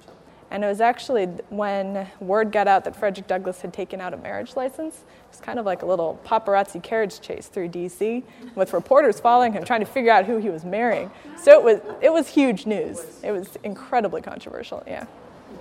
And 0.50 0.64
it 0.64 0.66
was 0.66 0.80
actually 0.80 1.26
when 1.50 2.06
word 2.20 2.52
got 2.52 2.66
out 2.68 2.84
that 2.84 2.96
Frederick 2.96 3.26
Douglass 3.26 3.60
had 3.60 3.74
taken 3.74 4.00
out 4.00 4.14
a 4.14 4.16
marriage 4.16 4.56
license. 4.56 4.94
It 4.96 5.30
was 5.30 5.40
kind 5.40 5.58
of 5.58 5.66
like 5.66 5.82
a 5.82 5.86
little 5.86 6.18
paparazzi 6.24 6.82
carriage 6.82 7.20
chase 7.20 7.48
through 7.48 7.68
D.C. 7.68 8.24
with 8.54 8.72
reporters 8.72 9.20
following 9.20 9.52
him, 9.52 9.62
trying 9.64 9.80
to 9.80 9.86
figure 9.86 10.10
out 10.10 10.24
who 10.24 10.38
he 10.38 10.48
was 10.48 10.64
marrying. 10.64 11.10
So 11.42 11.52
it 11.52 11.62
was 11.62 11.80
it 12.00 12.10
was 12.10 12.28
huge 12.28 12.64
news. 12.64 13.04
It 13.22 13.30
was 13.32 13.58
incredibly 13.62 14.22
controversial. 14.22 14.82
Yeah. 14.86 15.04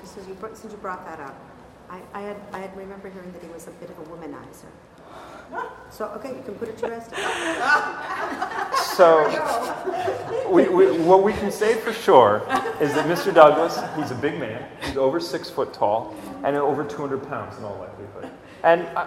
Since 0.05 0.25
you, 0.29 0.35
brought- 0.35 0.55
since 0.57 0.71
you 0.71 0.79
brought 0.79 1.05
that 1.05 1.19
up, 1.19 1.35
I, 1.89 1.99
I 2.13 2.21
had, 2.21 2.37
I 2.53 2.59
had 2.59 2.77
remember 2.77 3.09
hearing 3.09 3.31
that 3.33 3.41
he 3.43 3.49
was 3.49 3.67
a 3.67 3.71
bit 3.71 3.89
of 3.89 3.99
a 3.99 4.03
womanizer. 4.03 4.71
So, 5.91 6.05
okay, 6.17 6.29
you 6.35 6.41
can 6.43 6.55
put 6.55 6.69
it 6.69 6.77
to 6.79 6.87
rest. 6.87 7.11
So, 8.97 9.29
we, 10.49 10.67
we, 10.69 10.97
what 11.01 11.21
we 11.21 11.31
can 11.31 11.51
say 11.51 11.75
for 11.75 11.93
sure 11.93 12.37
is 12.81 12.95
that 12.95 13.05
Mr. 13.05 13.31
Douglass, 13.31 13.79
he's 13.95 14.09
a 14.09 14.15
big 14.15 14.39
man. 14.39 14.67
He's 14.81 14.97
over 14.97 15.19
six 15.19 15.51
foot 15.51 15.71
tall 15.71 16.15
and 16.43 16.55
over 16.55 16.83
200 16.83 17.21
pounds 17.29 17.55
in 17.59 17.63
all 17.63 17.77
likelihood. 17.77 18.31
And 18.63 18.87
uh, 18.97 19.05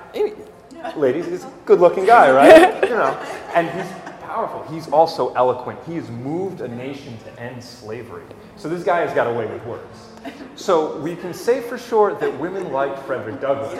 ladies, 0.94 1.26
he's 1.26 1.42
a 1.42 1.52
good-looking 1.64 2.06
guy, 2.06 2.30
right? 2.30 2.80
You 2.84 2.90
know, 2.90 3.18
and 3.52 3.68
he's 3.68 3.92
powerful. 4.20 4.62
He's 4.72 4.86
also 4.90 5.34
eloquent. 5.34 5.80
He 5.84 5.96
has 5.96 6.08
moved 6.08 6.60
a 6.60 6.68
nation 6.68 7.18
to 7.24 7.40
end 7.40 7.60
slavery. 7.60 8.22
So 8.54 8.68
this 8.68 8.84
guy 8.84 9.00
has 9.00 9.12
got 9.12 9.26
a 9.26 9.32
way 9.32 9.46
with 9.46 9.66
words. 9.66 9.98
So 10.60 10.98
we 10.98 11.16
can 11.16 11.32
say 11.32 11.62
for 11.62 11.78
sure 11.78 12.14
that 12.16 12.38
women 12.38 12.70
liked 12.70 12.98
Frederick 13.06 13.40
Douglass. 13.40 13.72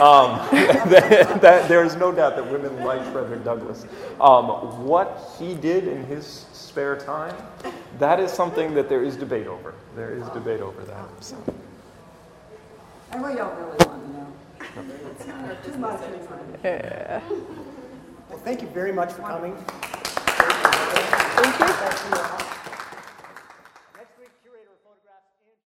Um, 0.00 0.38
that, 0.90 1.38
that- 1.42 1.68
there's 1.68 1.96
no 1.96 2.10
doubt 2.12 2.36
that 2.36 2.50
women 2.50 2.82
liked 2.82 3.04
Frederick 3.12 3.44
Douglass. 3.44 3.84
Um, 4.20 4.86
what 4.86 5.34
he 5.38 5.54
did 5.54 5.86
in 5.86 6.02
his 6.06 6.46
spare 6.54 6.96
time, 6.96 7.36
that 7.98 8.20
is 8.20 8.32
something 8.32 8.72
that 8.74 8.88
there 8.88 9.04
is 9.04 9.16
debate 9.16 9.46
over. 9.46 9.74
There 9.96 10.14
is 10.14 10.26
debate 10.30 10.62
over 10.62 10.82
that. 10.84 11.06
So. 11.20 11.36
And 13.12 13.22
we 13.22 13.34
don't 13.34 13.54
really 13.56 13.76
want 13.86 14.02
to 14.02 14.10
know. 14.12 15.56
Too 15.62 15.78
much 15.78 16.02
information. 16.10 16.60
Yeah. 16.64 17.20
Well, 18.30 18.38
thank 18.38 18.62
you 18.62 18.68
very 18.68 18.92
much 18.92 19.12
for 19.12 19.22
coming. 19.22 19.54
Thank 21.36 21.60
you. 21.60 22.53